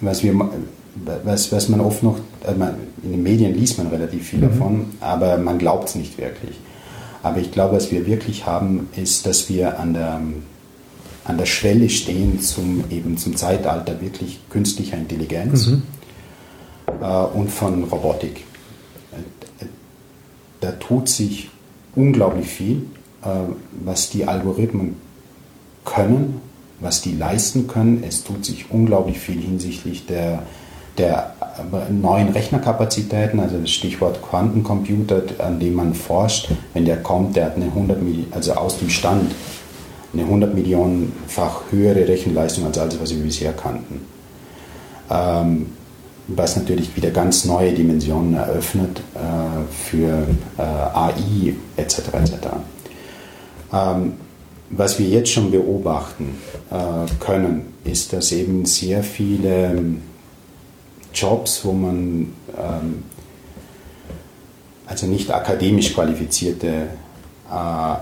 was 0.00 0.22
wir, 0.22 0.34
was, 1.24 1.52
was 1.52 1.68
man 1.68 1.80
oft 1.80 2.02
noch, 2.02 2.18
also 2.44 2.62
in 3.02 3.12
den 3.12 3.22
Medien 3.22 3.54
liest 3.54 3.78
man 3.78 3.88
relativ 3.88 4.28
viel 4.28 4.40
mhm. 4.40 4.42
davon, 4.42 4.86
aber 5.00 5.38
man 5.38 5.58
glaubt 5.58 5.88
es 5.88 5.94
nicht 5.94 6.18
wirklich. 6.18 6.56
Aber 7.22 7.38
ich 7.38 7.50
glaube, 7.50 7.76
was 7.76 7.90
wir 7.90 8.06
wirklich 8.06 8.46
haben, 8.46 8.88
ist, 8.96 9.26
dass 9.26 9.48
wir 9.48 9.80
an 9.80 9.94
der, 9.94 10.20
an 11.24 11.38
der 11.38 11.46
Schwelle 11.46 11.88
stehen 11.88 12.40
zum, 12.40 12.84
eben 12.90 13.16
zum 13.16 13.36
Zeitalter 13.36 14.00
wirklich 14.00 14.40
künstlicher 14.48 14.96
Intelligenz 14.96 15.66
mhm. 15.66 15.82
äh, 17.00 17.04
und 17.06 17.50
von 17.50 17.84
Robotik. 17.84 18.44
Da 20.60 20.72
tut 20.72 21.08
sich 21.08 21.50
unglaublich 21.94 22.46
viel, 22.46 22.86
äh, 23.22 23.28
was 23.84 24.10
die 24.10 24.26
Algorithmen 24.26 24.96
können, 25.84 26.40
was 26.80 27.00
die 27.00 27.14
leisten 27.14 27.66
können. 27.66 28.02
Es 28.06 28.24
tut 28.24 28.44
sich 28.44 28.70
unglaublich 28.70 29.18
viel 29.18 29.40
hinsichtlich 29.40 30.06
der, 30.06 30.42
der 30.98 31.34
neuen 31.90 32.28
Rechnerkapazitäten, 32.28 33.40
also 33.40 33.58
das 33.58 33.70
Stichwort 33.70 34.20
Quantencomputer, 34.22 35.22
an 35.38 35.58
dem 35.58 35.74
man 35.74 35.94
forscht. 35.94 36.50
Wenn 36.74 36.84
der 36.84 37.02
kommt, 37.02 37.36
der 37.36 37.46
hat 37.46 37.56
eine 37.56 37.66
100 37.66 37.98
also 38.30 38.52
aus 38.54 38.78
dem 38.78 38.90
Stand 38.90 39.32
eine 40.12 40.22
100 40.22 40.54
Millionenfach 40.54 41.62
höhere 41.70 42.08
Rechenleistung 42.08 42.64
als 42.66 42.78
alles, 42.78 43.00
was 43.00 43.14
wir 43.14 43.22
bisher 43.22 43.52
kannten. 43.52 44.06
Ähm, 45.10 45.66
was 46.28 46.56
natürlich 46.56 46.96
wieder 46.96 47.10
ganz 47.10 47.44
neue 47.44 47.72
Dimensionen 47.72 48.34
eröffnet 48.34 49.00
äh, 49.14 49.72
für 49.72 50.26
äh, 50.58 50.62
AI 50.62 51.54
etc. 51.76 51.98
etc. 52.14 52.32
Ähm, 53.72 54.14
was 54.70 54.98
wir 54.98 55.06
jetzt 55.06 55.30
schon 55.30 55.50
beobachten 55.50 56.38
äh, 56.70 57.24
können, 57.24 57.74
ist, 57.84 58.12
dass 58.12 58.32
eben 58.32 58.64
sehr 58.64 59.02
viele 59.02 59.66
ähm, 59.66 60.02
Jobs, 61.14 61.64
wo 61.64 61.72
man 61.72 62.32
ähm, 62.58 63.04
also 64.86 65.06
nicht 65.06 65.30
akademisch 65.30 65.94
qualifizierte 65.94 66.88
äh, 67.50 67.96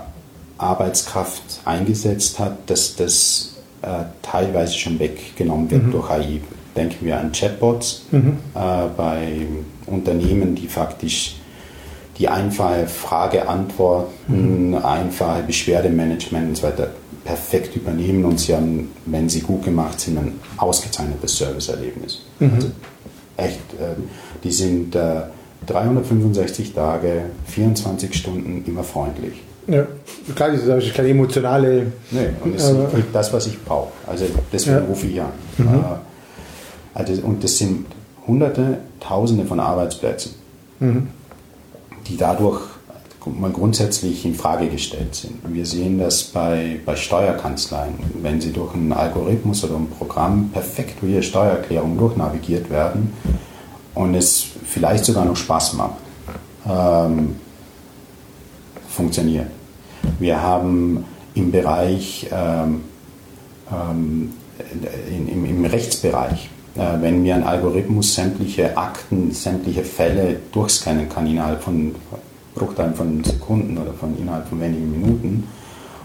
Arbeitskraft 0.57 1.61
eingesetzt 1.65 2.39
hat, 2.39 2.69
dass 2.69 2.95
das 2.95 3.55
äh, 3.81 4.05
teilweise 4.21 4.73
schon 4.73 4.99
weggenommen 4.99 5.69
wird 5.69 5.83
mhm. 5.83 5.91
durch 5.91 6.09
AI 6.09 6.41
denken 6.75 7.05
wir 7.05 7.19
an 7.19 7.31
Chatbots 7.31 8.05
mhm. 8.11 8.37
äh, 8.53 8.59
bei 8.95 9.47
Unternehmen, 9.85 10.55
die 10.55 10.67
faktisch 10.67 11.35
die 12.17 12.27
einfache 12.27 12.87
Frage-Antworten, 12.87 14.69
mhm. 14.69 14.75
einfache 14.75 15.43
Beschwerdemanagement 15.43 16.49
und 16.49 16.55
so 16.55 16.63
weiter 16.63 16.89
perfekt 17.25 17.75
übernehmen 17.75 18.23
und 18.23 18.39
sie 18.39 18.55
haben, 18.55 18.91
wenn 19.05 19.27
sie 19.27 19.41
gut 19.41 19.63
gemacht 19.63 19.99
sind, 19.99 20.17
ein 20.17 20.39
ausgezeichnetes 20.57 21.37
Serviceerlebnis. 21.37 22.21
Mhm. 22.39 22.51
Also 22.53 22.71
echt, 23.37 23.73
äh, 23.73 23.95
die 24.43 24.51
sind 24.51 24.95
äh, 24.95 25.23
365 25.65 26.73
Tage, 26.73 27.23
24 27.47 28.13
Stunden 28.13 28.63
immer 28.65 28.83
freundlich. 28.83 29.41
Ja, 29.67 29.87
klar, 30.35 30.51
das 30.51 30.83
ist 30.83 30.93
keine 30.93 31.09
emotionale. 31.09 31.91
Nee, 32.11 32.29
und 32.43 32.55
das 32.55 32.69
ist 32.69 32.77
das, 33.11 33.33
was 33.33 33.47
ich 33.47 33.61
brauche. 33.63 33.91
Also 34.05 34.25
deswegen 34.53 34.77
ja. 34.77 34.83
rufe 34.83 35.07
ich 35.07 35.19
an. 35.19 35.31
Mhm. 35.57 35.67
Äh, 35.67 35.79
also, 36.93 37.21
und 37.23 37.43
das 37.43 37.57
sind 37.57 37.87
Hunderte, 38.27 38.77
Tausende 38.99 39.45
von 39.45 39.59
Arbeitsplätzen, 39.59 40.33
mhm. 40.79 41.07
Die 42.07 42.17
dadurch 42.17 42.61
mal 43.25 43.51
grundsätzlich 43.51 44.25
in 44.25 44.35
Frage 44.35 44.67
gestellt 44.67 45.15
sind. 45.15 45.39
Wir 45.47 45.65
sehen 45.65 45.97
das 45.97 46.23
bei, 46.23 46.79
bei 46.85 46.95
Steuerkanzleien, 46.95 47.95
wenn 48.21 48.39
sie 48.39 48.51
durch 48.51 48.73
einen 48.75 48.93
Algorithmus 48.93 49.63
oder 49.63 49.77
ein 49.77 49.89
Programm 49.89 50.49
perfekt 50.49 51.01
durch 51.01 51.13
ihre 51.13 51.23
Steuererklärung 51.23 51.97
durchnavigiert 51.97 52.69
werden 52.69 53.13
und 53.95 54.13
es 54.13 54.45
vielleicht 54.65 55.05
sogar 55.05 55.25
noch 55.25 55.35
Spaß 55.35 55.73
macht, 55.73 55.95
ähm, 56.69 57.35
funktioniert. 58.87 59.47
Wir 60.19 60.41
haben 60.41 61.05
im 61.33 61.51
Bereich, 61.51 62.27
ähm, 62.31 62.81
ähm, 63.71 64.33
in, 65.09 65.27
im, 65.27 65.45
im 65.45 65.65
Rechtsbereich 65.65 66.49
wenn 66.75 67.23
mir 67.23 67.35
ein 67.35 67.43
Algorithmus 67.43 68.15
sämtliche 68.15 68.77
Akten, 68.77 69.31
sämtliche 69.31 69.83
Fälle 69.83 70.37
durchscannen 70.51 71.07
kann 71.07 71.25
innerhalb 71.25 71.61
von 71.61 71.95
Bruchteilen 72.55 72.95
von 72.95 73.23
Sekunden 73.23 73.77
oder 73.77 73.93
von 73.93 74.17
innerhalb 74.17 74.47
von 74.47 74.59
wenigen 74.59 74.91
Minuten 74.91 75.43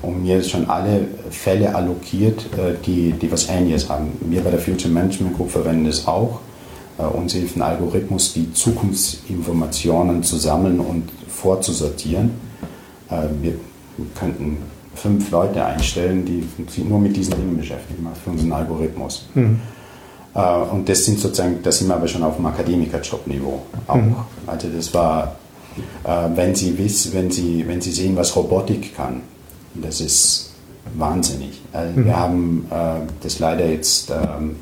und 0.02 0.22
mir 0.22 0.42
schon 0.42 0.68
alle 0.68 1.06
Fälle 1.30 1.74
allokiert, 1.74 2.46
äh, 2.58 2.74
die, 2.84 3.12
die 3.12 3.30
was 3.30 3.48
Ähnliches 3.48 3.88
haben. 3.88 4.12
Wir 4.20 4.42
bei 4.42 4.50
der 4.50 4.58
Future 4.58 4.92
Management 4.92 5.36
Group 5.36 5.50
verwenden 5.50 5.86
es 5.86 6.06
auch. 6.06 6.40
Äh, 6.98 7.02
uns 7.02 7.32
hilft 7.32 7.56
ein 7.56 7.62
Algorithmus, 7.62 8.32
die 8.32 8.52
Zukunftsinformationen 8.52 10.22
zu 10.22 10.36
sammeln 10.36 10.80
und 10.80 11.04
vorzusortieren. 11.28 12.32
Wir 13.40 13.54
könnten 14.14 14.58
fünf 14.94 15.32
Leute 15.32 15.64
einstellen, 15.64 16.24
die 16.24 16.44
sich 16.70 16.84
nur 16.84 17.00
mit 17.00 17.16
diesen 17.16 17.34
Dingen 17.34 17.56
beschäftigen, 17.56 18.06
für 18.22 18.30
unseren 18.30 18.52
Algorithmus. 18.52 19.26
Mhm. 19.34 19.58
Äh, 20.34 20.56
und 20.70 20.88
das 20.88 21.04
sind 21.04 21.18
sozusagen, 21.18 21.62
da 21.62 21.72
sind 21.72 21.88
wir 21.88 21.96
aber 21.96 22.08
schon 22.08 22.22
auf 22.22 22.36
dem 22.36 22.46
Akademikerjobniveau 22.46 23.62
auch. 23.86 23.94
Mhm. 23.94 24.16
Also 24.46 24.68
das 24.74 24.92
war, 24.94 25.36
äh, 26.04 26.28
wenn 26.34 26.54
Sie 26.54 26.76
wissen, 26.78 27.12
wenn 27.14 27.30
Sie, 27.30 27.66
wenn 27.66 27.80
Sie 27.80 27.92
sehen, 27.92 28.16
was 28.16 28.34
Robotik 28.36 28.96
kann, 28.96 29.22
das 29.74 30.00
ist 30.00 30.50
wahnsinnig. 30.94 31.60
Also 31.72 31.98
mhm. 31.98 32.04
Wir 32.04 32.16
haben 32.16 32.66
äh, 32.70 33.06
das 33.22 33.38
leider 33.38 33.66
jetzt 33.66 34.10
ähm, 34.10 34.56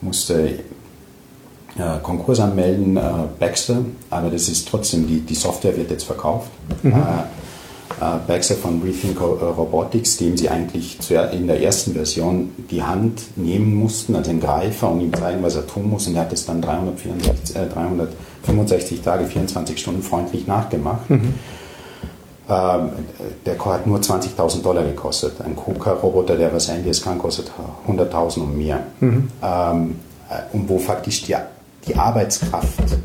musste 0.00 0.60
Konkurs 2.04 2.38
anmelden, 2.38 2.96
Baxter, 3.40 3.78
aber 4.08 4.30
das 4.30 4.48
ist 4.48 4.68
trotzdem, 4.68 5.08
die, 5.08 5.22
die 5.22 5.34
Software 5.34 5.76
wird 5.76 5.90
jetzt 5.90 6.04
verkauft. 6.04 6.48
Mhm. 6.84 6.94
Äh, 8.00 8.16
Baxter 8.26 8.56
von 8.56 8.82
Rethink 8.82 9.20
Robotics, 9.20 10.16
dem 10.16 10.36
sie 10.36 10.48
eigentlich 10.48 10.98
in 11.32 11.46
der 11.46 11.62
ersten 11.62 11.92
Version 11.92 12.52
die 12.70 12.82
Hand 12.82 13.36
nehmen 13.36 13.74
mussten, 13.74 14.16
also 14.16 14.30
den 14.30 14.40
Greifer, 14.40 14.90
und 14.90 15.00
ihm 15.00 15.14
zeigen, 15.14 15.42
was 15.42 15.54
er 15.56 15.66
tun 15.66 15.90
muss. 15.90 16.06
Und 16.06 16.16
er 16.16 16.22
hat 16.22 16.32
es 16.32 16.44
dann 16.44 16.60
364, 16.60 17.56
äh, 17.56 17.66
365 17.66 19.00
Tage, 19.00 19.26
24 19.26 19.78
Stunden 19.78 20.02
freundlich 20.02 20.46
nachgemacht. 20.46 21.08
Mhm. 21.08 21.34
Ähm, 22.48 22.90
der 23.46 23.64
hat 23.64 23.86
nur 23.86 24.00
20.000 24.00 24.62
Dollar 24.62 24.84
gekostet. 24.84 25.40
Ein 25.40 25.56
KUKA-Roboter, 25.56 26.36
der 26.36 26.52
was 26.52 26.68
ähnliches 26.68 27.02
kann, 27.02 27.18
kostet 27.18 27.50
100.000 27.86 28.40
und 28.40 28.58
mehr. 28.58 28.80
Mhm. 29.00 29.30
Ähm, 29.42 29.96
äh, 30.28 30.54
und 30.54 30.68
wo 30.68 30.78
faktisch 30.78 31.22
die, 31.22 31.36
die 31.86 31.96
Arbeitskraft 31.96 32.98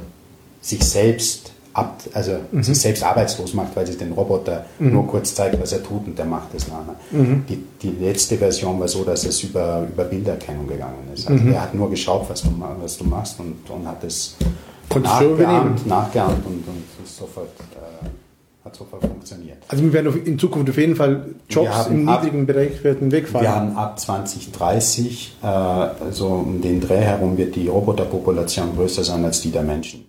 sich 0.61 0.83
selbst 0.83 1.53
ab, 1.73 2.01
also 2.13 2.33
mhm. 2.51 2.63
sich 2.63 2.79
selbst 2.79 3.03
arbeitslos 3.03 3.53
macht, 3.53 3.75
weil 3.75 3.85
sich 3.85 3.97
den 3.97 4.11
Roboter 4.11 4.65
mhm. 4.79 4.93
nur 4.93 5.07
kurz 5.07 5.35
zeigt, 5.35 5.59
was 5.61 5.71
er 5.71 5.83
tut 5.83 6.07
und 6.07 6.17
der 6.17 6.25
macht 6.25 6.53
es 6.55 6.67
nachher. 6.67 6.95
Mhm. 7.11 7.45
Die, 7.47 7.63
die 7.81 8.03
letzte 8.03 8.37
Version 8.37 8.79
war 8.79 8.87
so, 8.87 9.03
dass 9.03 9.25
es 9.25 9.43
über, 9.43 9.87
über 9.91 10.03
Bilderkennung 10.03 10.67
gegangen 10.67 11.09
ist. 11.13 11.27
Also 11.27 11.43
mhm. 11.43 11.53
er 11.53 11.61
hat 11.61 11.73
nur 11.73 11.89
geschaut, 11.89 12.29
was 12.29 12.41
du, 12.41 12.49
was 12.81 12.97
du 12.97 13.03
machst 13.05 13.39
und, 13.39 13.69
und 13.69 13.87
hat 13.87 14.03
es 14.03 14.35
nachgeahmt, 14.93 15.85
nachgeahmt 15.85 16.45
und, 16.45 16.67
und 16.67 16.83
sofort, 17.05 17.49
äh, 17.75 18.65
hat 18.65 18.75
sofort 18.75 19.05
funktioniert. 19.05 19.57
Also 19.67 19.83
wir 19.83 19.93
werden 19.93 20.25
in 20.25 20.39
Zukunft 20.39 20.69
auf 20.69 20.77
jeden 20.77 20.95
Fall 20.95 21.35
Jobs 21.47 21.87
im 21.87 22.05
niedrigen 22.05 22.41
ab, 22.41 22.47
Bereich 22.47 22.83
werden 22.83 23.11
wegfallen. 23.11 23.45
Wir 23.45 23.55
haben 23.55 23.77
ab 23.77 23.99
2030, 23.99 25.37
äh, 25.43 25.87
so 26.11 26.27
um 26.27 26.61
den 26.61 26.81
Dreh 26.81 27.01
herum, 27.01 27.37
wird 27.37 27.55
die 27.55 27.67
Roboterpopulation 27.67 28.75
größer 28.75 29.03
sein 29.03 29.23
als 29.23 29.41
die 29.41 29.51
der 29.51 29.63
Menschen. 29.63 30.08